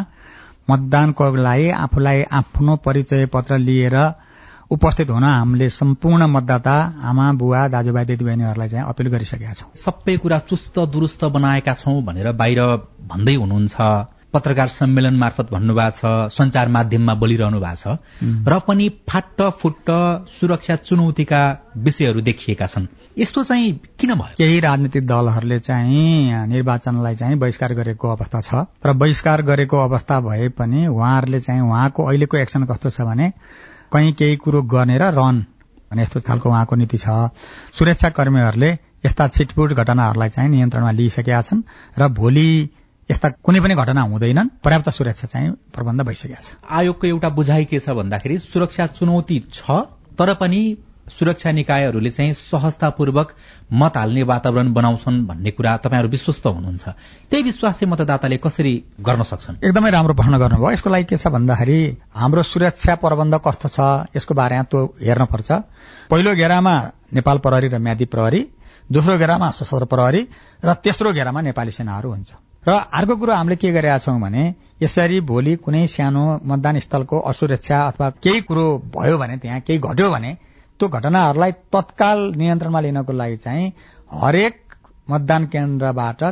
मतदानको 0.70 1.36
लागि 1.36 1.70
आफूलाई 1.70 2.24
आफ्नो 2.32 2.76
परिचय 2.86 3.26
पत्र 3.26 3.58
लिएर 3.58 3.96
उपस्थित 4.72 5.10
हुन 5.10 5.24
हामीले 5.24 5.70
सम्पूर्ण 5.70 6.26
मतदाता 6.28 6.76
आमा 7.04 7.32
बुवा 7.34 7.68
दाजुभाइ 7.68 8.06
दिदीबहिनीहरूलाई 8.06 8.70
चाहिँ 8.70 8.86
अपिल 8.86 9.08
गरिसकेका 9.08 9.54
छौँ। 9.54 9.72
सबै 9.76 10.18
कुरा 10.18 10.40
चुस्त 10.50 10.80
दुरुस्त 10.92 11.24
बनाएका 11.26 11.74
छौं 11.74 12.04
भनेर 12.04 12.32
बाहिर 12.32 12.62
भन्दै 13.08 13.36
हुनुहुन्छ। 13.36 14.17
पत्रकार 14.34 14.68
सम्मेलन 14.68 15.16
मार्फत 15.16 15.52
भन्नुभएको 15.52 16.28
छ 16.28 16.34
संचार 16.34 16.68
माध्यममा 16.68 17.14
बोलिरहनु 17.16 17.60
भएको 17.60 17.76
छ 17.76 18.48
र 18.48 18.60
पनि 18.68 18.90
फाट्ट 19.10 19.42
फुट्ट 19.60 19.90
सुरक्षा 20.30 20.76
चुनौतीका 20.76 21.42
विषयहरू 21.78 22.22
देखिएका 22.22 22.68
छन्। 22.68 22.88
यस्तो 23.18 23.44
चाहिँ 23.44 23.72
किन 24.00 24.14
भयो? 24.14 24.36
केही 24.38 24.60
राजनीतिक 24.60 25.08
दलहरूले 25.08 25.60
चाहिँ 25.60 26.48
निर्वाचनलाई 26.48 27.16
चाहिँ 27.16 27.38
बहिष्कार 27.38 27.74
गरेको 27.74 28.08
अवस्था 28.10 28.42
छ 28.42 28.66
र 28.86 28.94
बहिष्कार 28.94 29.42
गरेको 29.42 29.78
अवस्था 29.78 30.20
भए 30.22 30.50
पनि 30.60 30.88
उहाँहरूले 30.88 31.40
चाहिँ 31.40 31.62
उहाँको 31.62 32.06
अहिलेको 32.06 32.38
एक्सन 32.38 32.66
कस्तो 32.66 32.90
छ 32.90 33.02
भने 33.02 33.32
कहीँ 33.94 34.12
केही 34.14 34.36
कुरो 34.36 34.62
गर्ने 34.68 34.98
र 34.98 35.14
रन 35.16 35.46
भने 35.92 36.04
यस्तो 36.04 36.22
खालको 36.22 36.50
उहाँको 36.50 36.76
नीति 36.76 36.98
छ। 36.98 37.32
सुरक्षा 37.74 38.10
कर्मीहरूले 38.10 38.72
यस्ता 39.06 39.28
छिटपुट 39.28 39.74
घटनाहरूलाई 39.74 40.30
चाहिँ 40.30 40.50
नियन्त्रणमा 40.50 40.92
लिइसकेका 40.92 41.42
छन् 41.42 41.62
र 42.00 42.08
भोलि 42.12 42.48
यस्ता 43.10 43.30
कुनै 43.40 43.60
पनि 43.64 43.76
घटना 43.76 44.02
हुँदैनन्। 44.12 44.48
पर्याप्त 44.64 44.90
सुरक्षा 44.90 45.28
चाहिँ 45.32 45.52
प्रबन्ध 45.72 46.02
भइसकेका 46.04 46.40
छ। 46.44 46.48
आयोगको 46.68 47.08
एउटा 47.08 47.30
बुझाइ 47.30 47.66
के 47.72 47.80
छ 47.80 47.96
भन्दाखेरि 47.96 48.38
सुरक्षा 48.44 48.88
चुनौती 49.00 49.38
छ 49.48 49.64
तर 50.20 50.34
पनि 50.36 50.60
सुरक्षा 51.08 51.52
निकायहरूले 51.52 52.10
चाहिँ 52.12 52.34
सहजतापूर्वक 52.36 53.28
मत 53.72 53.98
हाल्ने 53.98 54.24
वातावरण 54.28 54.74
बनाउँछन् 54.76 55.24
भन्ने 55.28 55.52
कुरा 55.56 55.76
तपाईँहरू 55.80 56.10
विश्वस्त 56.12 56.46
हुनुहुन्छ। 56.48 56.84
त्यही 57.32 57.44
विश्वास 57.44 57.80
चाहिँ 57.80 57.92
मतदाताले 57.92 58.38
कसरी 58.44 58.74
गर्न 59.00 59.24
सक्छन्? 59.24 59.56
एकदमै 59.64 59.90
राम्रो 59.96 60.14
प्रश्न 60.20 60.36
गर्नुभयो। 60.36 60.72
यसको 60.76 60.90
लागि 60.92 61.08
के 61.08 61.16
छ 61.16 61.32
भन्दाखेरि 61.32 61.80
हाम्रो 62.12 62.44
सुरक्षा 62.44 62.96
प्रबन्ध 63.00 63.40
कस्तो 63.40 63.68
छ 63.72 63.80
यसको 64.20 64.34
बारेमा 64.36 64.64
त्यो 64.68 64.84
हेर्नुपर्छ। 65.00 65.50
पहिलो 66.12 66.36
घेरामा 66.36 66.76
नेपाल 67.16 67.38
प्रहरी 67.40 67.68
र 67.72 67.80
म्यादी 67.80 68.06
प्रहरी 68.12 68.42
दोस्रो 68.92 69.18
घेरामा 69.18 69.48
सशस्त्र 69.56 69.86
प्रहरी 69.88 70.22
र 70.60 70.74
तेस्रो 70.84 71.14
घेरामा 71.16 71.42
नेपाली 71.48 71.72
सेनाहरू 71.72 72.12
हुन्छ। 72.12 72.32
र 72.68 72.74
अर्को 72.94 73.16
कुरो 73.16 73.34
हामीले 73.34 73.56
के 73.56 73.72
गरेका 73.72 73.98
छौँ 73.98 74.20
भने 74.22 74.44
यसरी 74.82 75.20
भोलि 75.24 75.56
कुनै 75.58 75.86
सानो 75.88 76.24
मतदान 76.44 76.80
स्थलको 76.80 77.20
असुरक्षा 77.26 77.78
अथवा 77.84 78.10
केही 78.24 78.42
कुरो 78.42 78.66
भयो 78.92 79.18
भने 79.18 79.38
त्यहाँ 79.38 79.60
केही 79.60 79.80
घट्यो 79.82 80.10
भने 80.12 80.32
त्यो 80.80 80.90
घटनाहरूलाई 80.90 81.52
तत्काल 81.72 82.20
नियन्त्रणमा 82.36 82.80
लिनको 82.80 83.14
लागि 83.14 83.38
चाहिँ 83.38 83.72
हरेक 84.14 84.76
मतदान 85.08 85.46
केन्द्रबाट 85.46 86.24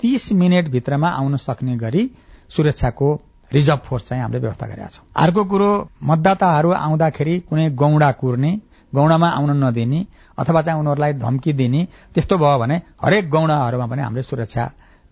तीस 0.00 0.32
मिनट 0.32 0.68
भित्रमा 0.68 1.08
आउन 1.10 1.36
सक्ने 1.38 1.76
गरी 1.76 2.02
सुरक्षाको 2.50 3.08
रिजर्भ 3.52 3.80
फोर्स 3.84 4.08
चाहिँ 4.08 4.22
हामीले 4.22 4.40
व्यवस्था 4.40 4.66
गरेका 4.66 4.88
छौँ। 4.88 5.04
अर्को 5.16 5.44
कुरो 5.44 5.70
मतदाताहरू 6.04 6.70
आउँदाखेरि 6.78 7.38
कुनै 7.40 7.68
गौडा 7.74 8.10
कुर्ने 8.12 8.52
गौडामा 8.92 9.28
आउन 9.30 9.50
नदिने 9.64 10.04
अथवा 10.38 10.62
चाहिँ 10.62 10.80
उनीहरूलाई 10.80 11.12
धम्की 11.14 11.52
दिने 11.52 11.80
त्यस्तो 12.14 12.38
भयो 12.38 12.58
भने 12.58 12.76
हरेक 13.04 13.30
गौडाहरूमा 13.30 13.86
पनि 13.86 14.02
हामीले 14.02 14.22
सुरक्षा 14.22 14.64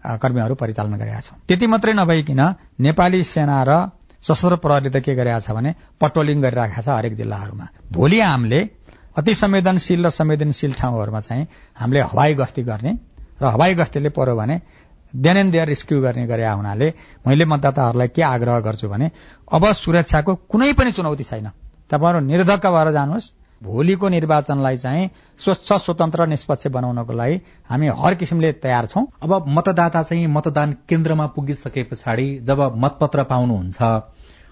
कर्मीहरू 0.06 0.54
परिचालन 0.54 0.94
गरेका 0.94 1.20
छौँ। 1.20 1.38
त्यति 1.48 1.66
मात्रै 1.66 1.92
नभइकन 1.92 2.40
नेपाली 2.80 3.22
सेना 3.24 3.62
र 3.62 3.72
सशस्त्र 4.22 4.56
प्रहरी 4.56 4.90
त 4.90 4.96
के 5.02 5.14
गरेका 5.14 5.40
छ 5.40 5.50
भने 5.50 5.74
पट्रोलिङ 6.00 6.42
गरिरहेका 6.42 6.80
छ 6.82 6.88
हरेक 6.88 7.14
जिल्लाहरूमा। 7.16 7.66
भोलि 7.92 8.20
हामीले 8.20 8.60
अति 9.16 9.34
संवेदनशील 9.34 10.06
र 10.06 10.10
संवेदनशील 10.10 10.72
ठाउँहरूमा 10.72 11.20
चाहिँ 11.20 11.46
हामीले 11.76 12.00
हवाई 12.12 12.34
गस्ती 12.34 12.62
गर्ने 12.62 12.92
र 13.42 13.44
हवाई 13.46 13.74
गस्तीले 13.74 14.08
पर्यो 14.10 14.34
भने 14.36 14.60
देन 15.14 15.36
एन्ड 15.36 15.52
देयर 15.52 15.68
रेस्क्यू 15.68 16.00
गर्ने 16.00 16.26
गरे 16.26 16.46
हुनाले 16.46 16.88
मैले 17.26 17.44
मतदाताहरूलाई 17.44 18.08
के 18.08 18.22
आग्रह 18.22 18.60
गर्छु 18.60 18.88
भने 18.88 19.10
अब 19.48 19.72
सुरक्षाको 19.74 20.34
कुनै 20.50 20.72
पनि 20.72 20.90
चुनौती 20.92 21.24
छैन। 21.24 21.50
तपाईँहरू 21.90 22.20
निर्धक्क 22.20 22.66
भएर 22.66 22.92
जानुहोस्। 22.92 23.32
भोलिको 23.62 24.08
निर्वाचनलाई 24.08 24.76
चाहिँ 24.76 25.08
स्वच्छ 25.40 25.72
स्वतन्त्र 25.74 26.26
निष्पक्ष 26.26 26.66
बनाउनको 26.66 27.12
लागि 27.12 27.40
हामी 27.70 27.86
हर 27.96 28.14
किसिमले 28.14 28.52
तयार 28.52 28.86
छौं। 28.86 29.04
अब 29.22 29.44
मतदाता 29.48 30.02
चाहिँ 30.02 30.26
मतदान 30.26 30.76
केन्द्रमा 30.88 31.26
पुगिसके 31.26 31.82
पछाडि 31.82 32.28
जब 32.42 32.60
मतपत्र 32.76 33.22
पाउनुहुन्छ 33.22 33.82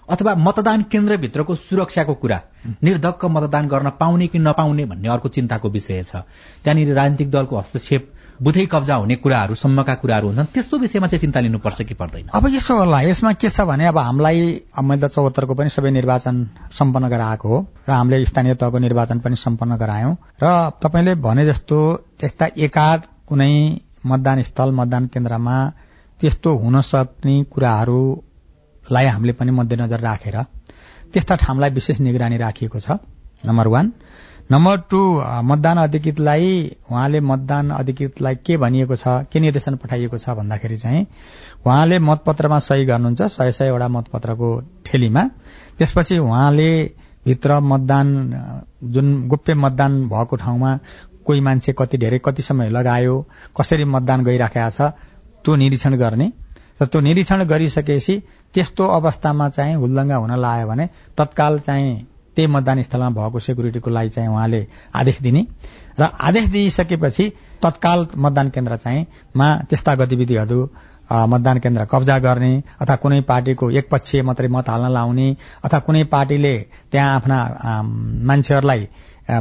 अथवा 0.09 0.33
मतदान 0.35 0.83
केन्द्रभित्रको 0.83 1.55
सुरक्षाको 1.55 2.13
कुरा 2.13 2.41
निर्धक्क 2.83 3.25
मतदान 3.25 3.67
गर्न 3.67 3.89
पाउने 3.89 4.27
कि 4.27 4.39
नपाउने 4.39 4.85
भन्ने 4.85 5.09
अर्को 5.09 5.29
चिन्ताको 5.29 5.69
विषय 5.69 6.03
छ। 6.03 6.15
त्यहाँनिर 6.63 6.93
राजनीतिक 6.93 7.31
दलको 7.31 7.57
हस्तक्षेप 7.57 8.11
बुधै 8.43 8.65
कब्जा 8.65 8.95
हुने 8.95 9.15
कुराहरूसम्मका 9.15 9.93
कुराहरू 9.95 10.27
हुन्छन् 10.27 10.47
त्यस्तो 10.53 10.77
विषयमा 10.77 11.07
चाहिँ 11.07 11.19
चिन्ता 11.21 11.39
लिनुपर्छ 11.39 11.81
कि 11.81 11.93
पर्दैन? 11.93 12.27
अब 12.33 12.47
यसो 12.47 12.75
होला 12.77 12.99
यसमा 13.01 13.31
के 13.33 13.49
छ 13.49 13.61
भने 13.61 13.85
अब 13.87 13.97
हामीलाई 13.97 14.39
मैले 14.83 15.07
चौहत्तरको 15.07 15.53
पनि 15.55 15.69
सबै 15.69 15.91
निर्वाचन 15.91 16.35
सम्पन्न 16.71 17.09
गराएको 17.09 17.47
हो 17.47 17.59
र 17.87 17.91
हामीले 17.91 18.25
स्थानीय 18.25 18.55
तहको 18.55 18.77
निर्वाचन 18.77 19.19
पनि 19.19 19.35
सम्पन्न 19.35 19.77
गरायौं 19.77 20.13
र 20.43 20.51
तपाईँले 20.83 21.15
भने 21.23 21.45
जस्तो 21.45 21.79
त्यस्ता 22.19 22.45
एकाध 22.59 22.99
कुनै 23.27 23.51
मतदान 24.05 24.43
स्थल 24.43 24.71
मतदान 24.71 25.07
केन्द्रमा 25.07 25.55
त्यस्तो 26.19 26.55
हुन 26.57 26.81
सक्ने 26.81 27.35
कुराहरूलाई 27.51 29.05
हामीले 29.05 29.33
पनि 29.33 29.51
मध्यनजर 29.51 29.99
राखेर 29.99 30.37
त्यस्ता 31.13 31.35
ठाउँलाई 31.35 31.69
विशेष 31.71 31.99
निगरानी 31.99 32.37
राखिएको 32.37 32.79
छ 32.79 32.99
नम्बर 33.45 33.67
वान। 33.67 33.91
नम्बर 34.51 34.77
टू 34.89 34.99
मतदान 35.43 35.77
अधिकृतलाई 35.77 36.49
उहाँले 36.91 37.19
मतदान 37.21 37.69
अधिकृतलाई 37.71 38.35
के 38.45 38.57
भनिएको 38.57 38.95
छ 38.95 39.07
के 39.31 39.39
निर्देशन 39.39 39.75
पठाइएको 39.81 40.17
छ 40.17 40.29
भन्दाखेरि 40.39 40.77
चाहिँ 40.77 41.05
उहाँले 41.65 41.99
मतपत्रमा 41.99 42.59
सही 42.59 42.85
गर्नुहुन्छ 42.85 43.21
सय 43.37 43.51
सयवटा 43.51 43.87
मतपत्रको 43.87 44.49
ठेलीमा। 44.85 45.23
त्यसपछि 45.77 46.17
उहाँले 46.17 46.69
भित्र 47.25 47.59
मतदान 47.71 48.07
जुन 48.93 49.27
गोप्य 49.27 49.53
मतदान 49.65 50.07
भएको 50.09 50.35
ठाउँमा 50.35 50.77
कोही 51.25 51.41
मान्छे 51.41 51.73
कति 51.79 51.97
धेरै 51.97 52.19
कति 52.25 52.41
समय 52.43 52.69
लगायो 52.69 53.21
कसरी 53.57 53.83
मतदान 53.83 54.23
गइराखेका 54.23 54.69
छ 54.69 54.93
त्यो 55.45 55.55
निरीक्षण 55.55 55.95
गर्ने। 55.97 56.31
र 56.81 56.85
त्यो 56.85 57.01
निरीक्षण 57.01 57.43
गरिसकेपछि 57.49 58.21
त्यस्तो 58.53 58.87
अवस्थामा 58.93 59.49
चाहिँ 59.49 59.75
हुल्दङ्गा 59.75 60.15
हुन 60.15 60.35
लाग्यो 60.37 60.67
भने 60.67 60.89
तत्काल 61.17 61.59
चाहिँ 61.59 62.05
त्यही 62.35 62.47
मतदान 62.47 62.83
स्थलमा 62.83 63.09
भएको 63.11 63.39
सेक्युरिटीको 63.39 63.89
लागि 63.89 64.09
चाहिँ 64.09 64.29
उहाँले 64.29 64.65
आदेश 64.95 65.21
दिने। 65.21 65.45
र 65.99 66.03
आदेश 66.21 66.45
दिइसकेपछि 66.47 67.29
तत्काल 67.63 68.07
मतदान 68.17 68.49
केन्द्र 68.49 68.75
चाहिँ 68.75 69.05
मा 69.35 69.47
त्यस्ता 69.69 69.95
गतिविधिहरू 69.95 70.59
मतदान 71.09 71.59
केन्द्र 71.59 71.85
कब्जा 71.85 72.17
गर्ने 72.19 72.51
अथवा 72.81 72.95
कुनै 72.95 73.21
पार्टीको 73.21 73.69
एक 73.71 73.89
पक्ष 73.91 74.15
मात्रै 74.25 74.47
मत 74.47 74.69
हाल्न 74.69 74.91
लाउने 74.91 75.27
अथवा 75.63 75.79
कुनै 75.79 76.03
पार्टीले 76.05 76.55
त्यहाँ 76.91 77.15
आफ्ना 77.15 77.37
मान्छेहरूलाई 78.23 78.87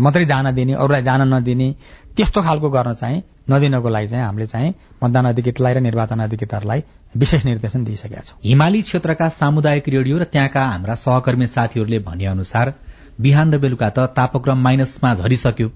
मात्रै 0.01 0.25
जान 0.25 0.55
दिने 0.55 0.73
अरूलाई 0.75 1.03
जान 1.03 1.23
नदिने 1.35 1.69
त्यस्तो 2.17 2.43
खालको 2.43 2.71
गर्न 2.71 2.95
चाहिँ 2.95 3.23
नदिनको 3.51 3.89
लागि 3.89 4.09
चाहिँ 4.09 4.25
हामीले 4.25 4.47
चाहिँ 4.47 4.75
मतदान 5.05 5.25
अधिकृतलाई 5.27 5.75
र 5.75 5.81
निर्वाचन 5.81 6.21
अधिकृतहरूलाई 6.21 6.81
विशेष 7.17 7.45
निर्देशन 7.45 7.85
दिइसकेका 7.85 8.21
छौँ। 8.21 8.39
हिमाली 8.45 8.83
क्षेत्रका 8.83 9.29
सामुदायिक 9.31 9.89
रेडियो 9.89 10.19
र 10.19 10.25
त्यहाँका 10.25 10.65
हाम्रा 10.67 10.95
सहकर्मी 10.95 11.47
साथीहरूले 11.47 11.99
भने 11.99 12.27
अनुसार 12.27 12.75
बिहान 13.21 13.55
र 13.55 13.59
बेलुका 13.59 13.89
त 13.89 14.11
तापक्रम 14.17 14.59
माइनसमा 14.59 15.15
झरिसक्यो। 15.15 15.69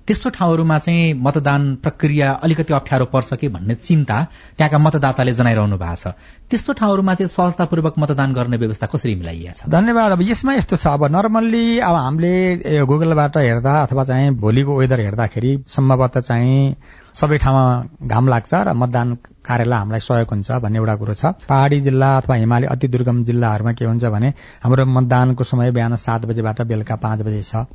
त्यस्तो 0.00 0.30
ठाउँहरूमा 0.30 0.78
चाहिँ 0.78 1.12
मतदान 1.14 1.74
प्रक्रिया 1.76 2.30
अलिकति 2.42 2.72
अप्ठ्यारो 2.74 3.04
पर्छ 3.12 3.34
कि 3.34 3.48
भन्ने 3.48 3.74
चिन्ता 3.74 4.16
त्यहाँका 4.56 4.78
मतदाताले 4.78 5.32
जनाइरहनु 5.36 5.76
भएको 5.76 5.96
छ। 5.96 6.16
त्यस्तो 6.50 6.72
ठाउँहरूमा 6.72 7.14
चाहिँ 7.14 7.28
सहजतापूर्वक 7.28 7.94
मतदान 7.98 8.32
गर्ने 8.32 8.56
व्यवस्था 8.56 8.86
कसरी 8.86 9.14
मिलाइएको 9.14 9.52
छ? 9.52 9.68
धन्यवाद। 9.68 10.12
अब 10.12 10.22
यसमा 10.22 10.54
यस्तो 10.54 10.76
छ। 10.76 10.86
अब 10.88 11.04
नर्मल्ली 11.12 11.78
अब 11.78 11.94
हामीले 11.94 12.84
गुगलबाट 12.88 13.36
हेर्दा 13.36 13.72
अथवा 13.82 14.04
चाहिँ 14.04 14.30
भोलिको 14.40 14.78
वेदर 14.78 15.00
हेर्दाखेरि 15.00 15.52
सम्भवतः 15.68 16.20
चाहिँ 16.20 16.74
सबै 17.14 17.38
ठाउँमा 17.38 18.06
घाम 18.06 18.28
लाग्छ 18.28 18.52
र 18.54 18.72
मतदान 18.72 19.14
कार्यलाई 19.42 19.78
हामीलाई 19.78 20.00
सहयोग 20.00 20.30
हुन्छ 20.30 20.50
भन्ने 20.62 20.78
एउटा 20.78 20.94
कुरो 20.96 21.14
छ। 21.14 21.24
पहाड़ी 21.48 21.80
जिल्ला 21.80 22.08
अथवा 22.16 22.34
हिमाली 22.36 22.66
अति 22.66 22.88
दुर्गम 22.88 23.24
जिल्लाहरूमा 23.24 23.72
के 23.72 23.84
हुन्छ 23.84 24.04
भने 24.04 24.28
हाम्रो 24.62 24.84
मतदानको 24.86 25.44
समय 25.44 25.70
बिहान 25.72 25.96
सात 25.96 26.26
बजेबाट 26.26 26.62
बेलुका 26.62 26.96
पाँच 26.96 27.20
बजे 27.22 27.42
छ। 27.42 27.66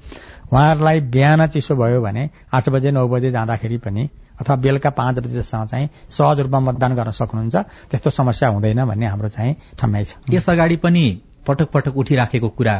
उहाँहरूलाई 0.52 1.02
बिहान 1.12 1.48
चिसो 1.48 1.76
भयो 1.76 2.02
भने 2.02 2.30
आठ 2.54 2.70
बजे 2.70 2.92
नौ 2.92 3.08
बजे 3.08 3.32
जाँदाखेरि 3.32 3.78
पनि 3.78 4.10
अथवा 4.40 4.56
बेलुका 4.56 4.90
पाँच 4.90 5.20
बजेसम्म 5.20 5.66
चाहिँ 5.66 5.90
सहज 6.10 6.40
रूपमा 6.40 6.60
मतदान 6.60 6.96
गर्न 6.96 7.12
सक्नुहुन्छ। 7.12 7.56
त्यस्तो 7.92 8.10
समस्या 8.10 8.50
हुँदैन 8.50 8.86
भन्ने 8.86 9.06
हाम्रो 9.06 9.30
चाहिँ 9.30 9.56
ठम्याइ 9.80 10.06
छ। 10.06 10.18
यस 10.30 10.50
अगाडि 10.50 10.76
पनि 10.76 11.06
पटक 11.48 11.72
पटक 11.74 11.98
उठिराखेको 11.98 12.50
कुरा 12.50 12.80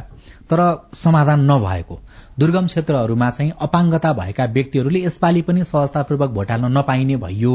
तर 0.50 0.60
समाधान 0.94 1.40
नभएको। 1.52 2.00
दुर्गम 2.40 2.66
क्षेत्रहरूमा 2.68 3.30
चाहिँ 3.30 3.52
अपाङ्गता 3.62 4.12
भएका 4.14 4.46
व्यक्तिहरूले 4.56 5.00
यसपालि 5.06 5.42
पनि 5.42 5.64
सहजतापूर्वक 5.64 6.30
भोट 6.30 6.52
हाल्न 6.52 6.72
नपाइने 6.78 7.16
भयो 7.18 7.54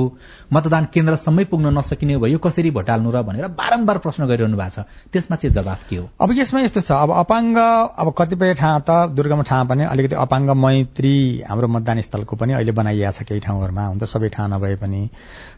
मतदान 0.52 0.84
केन्द्रसम्मै 0.94 1.44
पुग्न 1.44 1.72
नसकिने 1.78 2.16
भयो 2.16 2.38
कसरी 2.38 2.70
भोट 2.70 2.90
हाल्नु 2.90 3.10
र 3.10 3.22
भनेर 3.22 3.46
बारम्बार 3.60 3.98
प्रश्न 3.98 4.26
गरिरहनु 4.26 4.56
भएको 4.56 4.82
छ। 4.82 4.86
त्यसमा 5.12 5.36
चाहिँ 5.36 5.54
जवाफ 5.54 5.88
के 5.88 5.96
हो? 5.96 6.08
अब 6.20 6.32
यसमा 6.38 6.60
यस्तो 6.60 6.80
छ 6.80 6.90
अब 6.92 7.10
अपाङ्ग 7.22 7.56
अब 7.58 8.12
कतिपय 8.18 8.54
ठाउँ 8.58 8.80
त 8.88 8.90
दुर्गम 9.14 9.42
ठाउँ 9.46 9.66
पनि 9.68 9.84
अलिकति 9.86 10.16
अपाङ्ग 10.16 10.50
मैत्री 10.64 11.14
हाम्रो 11.48 11.68
मतदान 11.68 12.00
स्थलको 12.00 12.36
पनि 12.36 12.52
अहिले 12.58 12.72
बनाइएको 12.72 13.12
छ 13.12 13.22
केही 13.22 13.40
ठाउँहरूमा 13.46 13.86
हुन 13.86 13.98
त 13.98 14.10
सबै 14.10 14.28
ठाउँ 14.34 14.50
नभए 14.50 14.74
पनि। 14.82 15.08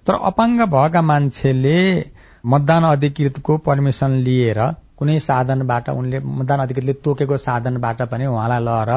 तर 0.06 0.14
अपाङ्ग 0.20 0.60
भएका 0.68 1.02
मान्छेले 1.02 1.80
मतदान 2.44 2.84
अधिकृतको 2.84 3.56
पर्मिसन 3.66 4.20
लिएर 4.26 4.60
कुनै 5.02 5.18
साधनबाट 5.20 5.88
उनले 5.92 6.20
मतदान 6.38 6.60
अधिकृतले 6.60 6.92
तोकेको 7.04 7.36
साधनबाट 7.44 8.02
पनि 8.10 8.26
उहाँलाई 8.32 8.64
लहर 8.64 8.90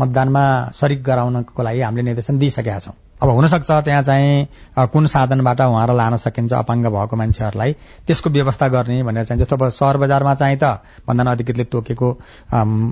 मतदानमा 0.00 0.44
सरिक 0.74 1.02
गराउनको 1.04 1.62
लागि 1.62 1.80
हामीले 1.82 2.04
निर्देशन 2.04 2.38
दिइसकेका 2.38 2.78
छौँ। 2.80 2.94
अब 3.22 3.28
हुनसक्छ 3.28 3.70
त्यहाँ 3.70 4.02
चाहिँ 4.02 4.86
कुन 4.90 5.06
साधनबाट 5.06 5.60
उहाँलाई 5.60 5.96
लान 5.96 6.16
सकिन्छ 6.16 6.52
अपाङ्ग 6.52 6.86
भएको 6.86 7.16
मान्छेहरूलाई 7.16 7.72
त्यसको 8.06 8.30
व्यवस्था 8.30 8.68
गर्ने 8.68 9.02
भनेर 9.02 9.24
चाहिँ 9.24 9.42
जस्तो 9.42 9.56
अब 9.56 9.68
सहर 9.68 9.96
बजारमा 9.96 10.34
चाहिँ 10.34 10.58
त 10.62 10.82
मतदान 11.06 11.26
अधिकृतले 11.28 11.64
तोकेको 11.64 12.08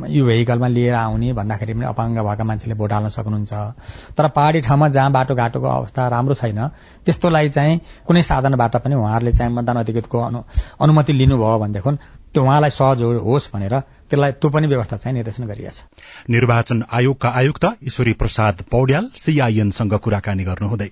यो 0.08 0.24
भेहिकलमा 0.24 0.68
लिएर 0.68 0.94
आउने 0.94 1.32
भन्दाखेरि 1.32 1.74
पनि 1.74 1.86
अपाङ्ग 1.86 2.18
भएका 2.20 2.44
मान्छेले 2.44 2.74
भोट 2.74 2.92
हाल्न 2.92 3.08
सक्नुहुन्छ। 3.10 3.52
तर 4.14 4.28
पहाड़ी 4.30 4.60
ठाउँमा 4.60 4.88
जहाँ 4.88 5.10
बाटोघाटोको 5.12 5.66
अवस्था 5.68 6.08
राम्रो 6.08 6.34
छैन 6.36 6.60
त्यस्तोलाई 7.06 7.48
चाहिँ 7.50 7.80
कुनै 8.06 8.22
साधनबाट 8.22 8.76
पनि 8.76 8.94
उहाँहरूले 8.94 9.32
चाहिँ 9.32 9.52
मतदान 9.52 9.76
अधिकृतको 9.76 10.18
अनुमति 10.78 11.12
लिनुभयो 11.12 11.58
भनेदेखि 11.58 11.96
त्यो 12.34 12.42
उहाँलाई 12.42 12.70
सहज 12.70 13.02
होस् 13.20 13.50
भनेर 13.52 13.74
त्यसलाई 14.10 14.32
त्यो 14.32 14.50
पनि 14.50 14.66
व्यवस्था 14.66 14.96
चाहिँ 14.96 15.14
निर्देशन 15.14 15.44
गरिएको 15.46 15.72
छ। 15.72 15.80
निर्वाचन 16.30 16.84
आयोगका 16.92 17.28
आयुक्त 17.40 17.64
ईश्वरी 17.86 18.12
प्रसाद 18.12 18.64
पौड्याल 18.70 19.10
सीआईएनसँग 19.14 19.94
कुराकानी 19.94 20.44
गर्नुहुँदै। 20.44 20.90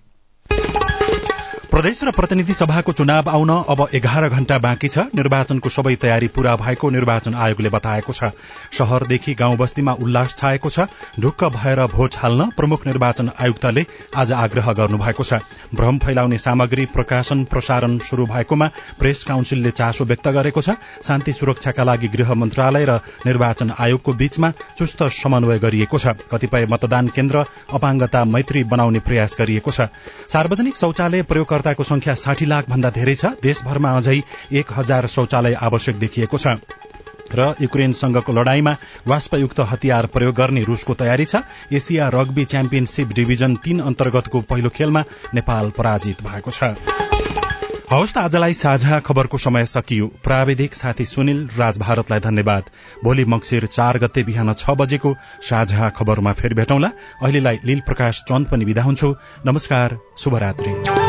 प्रदेश 1.78 2.02
र 2.04 2.10
प्रतिनिधि 2.10 2.54
सभाको 2.54 2.92
चुनाव 2.92 3.28
आउन 3.30 3.50
अब 3.70 3.86
एघार 3.94 4.28
घण्टा 4.28 4.56
बाँकी 4.58 4.88
छ। 4.88 4.98
निर्वाचनको 5.14 5.68
सबै 5.70 5.94
तयारी 5.94 6.28
पूरा 6.28 6.54
भएको 6.58 6.88
निर्वाचन 6.90 7.34
आयोगले 7.36 7.68
बताएको 7.70 8.12
छ। 8.12 8.30
शहरदेखि 8.74 9.34
गाउँ 9.34 9.56
बस्तीमा 9.56 9.92
उल्लास 10.02 10.34
छाएको 10.36 10.68
छ। 10.68 10.90
ढुक्क 11.20 11.44
भएर 11.54 11.86
भोट 11.86 12.16
हाल्न 12.18 12.48
प्रमुख 12.58 12.86
निर्वाचन 12.86 13.30
आयुक्तले 13.38 13.84
आज 14.12 14.32
आग्रह 14.34 14.72
गर्नुभएको 14.72 15.22
छ। 15.22 15.38
भ्रम 15.70 15.98
फैलाउने 15.98 16.38
सामग्री 16.38 16.86
प्रकाशन 16.90 17.44
प्रसारण 17.46 17.98
शुरू 18.02 18.26
भएकोमा 18.26 18.70
प्रेस 18.98 19.22
काउन्सिलले 19.24 19.70
चासो 19.70 20.04
व्यक्त 20.04 20.28
गरेको 20.34 20.60
छ। 20.60 20.74
शान्ति 21.06 21.32
सुरक्षाका 21.32 21.84
लागि 21.84 22.08
गृह 22.08 22.34
मन्त्रालय 22.34 22.86
र 22.90 22.98
निर्वाचन 23.22 23.72
आयोगको 23.78 24.12
बीचमा 24.18 24.50
चुस्त 24.74 25.02
समन्वय 25.14 25.58
गरिएको 25.60 25.98
छ। 25.98 26.18
कतिपय 26.26 26.66
मतदान 26.66 27.14
केन्द्र 27.14 27.46
अपाङ्गता 27.70 28.24
मैत्री 28.26 28.64
बनाउने 28.66 29.06
प्रयास 29.06 29.36
गरिएको 29.38 29.70
छ। 29.70 29.88
सार्वजनिक 30.26 30.76
शौचालय 30.76 31.22
प्रयोग 31.22 31.66
प्रयोगकर्ताको 31.68 31.84
संख्या 31.84 32.14
साठी 32.14 32.46
लाख 32.46 32.68
भन्दा 32.68 32.90
धेरै 32.90 33.14
छ। 33.14 33.36
देशभरमा 33.42 33.90
अझै 33.92 34.22
एक 34.52 34.72
हजार 34.72 35.06
शौचालय 35.06 35.54
आवश्यक 35.54 35.98
देखिएको 35.98 36.38
छ। 36.38 36.56
र 37.28 37.54
युक्रेनसँगको 37.60 38.32
लड़ाईमा 38.32 38.72
वाष्पयुक्त 39.04 39.60
हतियार 39.60 40.06
प्रयोग 40.08 40.34
गर्ने 40.34 40.62
रूसको 40.64 40.94
तयारी 40.94 41.24
छ। 41.24 41.44
एसिया 41.70 42.08
रग्बी 42.08 42.44
च्याम्पियनशीप 42.44 43.08
डिभिजन 43.12 43.56
तीन 43.60 43.80
अन्तर्गतको 43.84 44.40
पहिलो 44.48 44.70
खेलमा 44.70 45.04
नेपाल 45.34 45.70
पराजित 45.76 46.22
भएको 46.24 46.50
छ। 46.50 46.72
हवस् 47.88 48.12
त 48.12 48.18
आजलाई 48.18 48.52
साझा 48.52 48.98
खबरको 49.00 49.38
समय 49.38 49.64
सकियो। 49.66 50.06
प्राविधिक 50.20 50.74
साथी 50.74 51.04
सुनिल 51.04 51.48
राज 51.56 51.78
भारतलाई 51.78 52.20
धन्यवाद। 52.20 52.64
भोलि 53.04 53.24
मक्सिर 53.24 53.66
चार 53.66 53.98
गते 53.98 54.22
बिहान 54.24 54.52
छ 54.52 54.76
बजेको 54.76 55.16
साझा 55.40 55.88
खबरमा 55.96 56.32
फेरि 56.36 56.54
भेटौँला। 56.54 56.92
अहिलेलाई 57.24 57.58
लील 57.64 57.80
प्रकाश 57.80 58.22
चन्द 58.28 58.46
पनि 58.48 58.64
विदा 58.64 58.82
हुन्छु। 58.82 59.14
नमस्कार 59.46 59.98
शुभरात्री। 60.18 61.07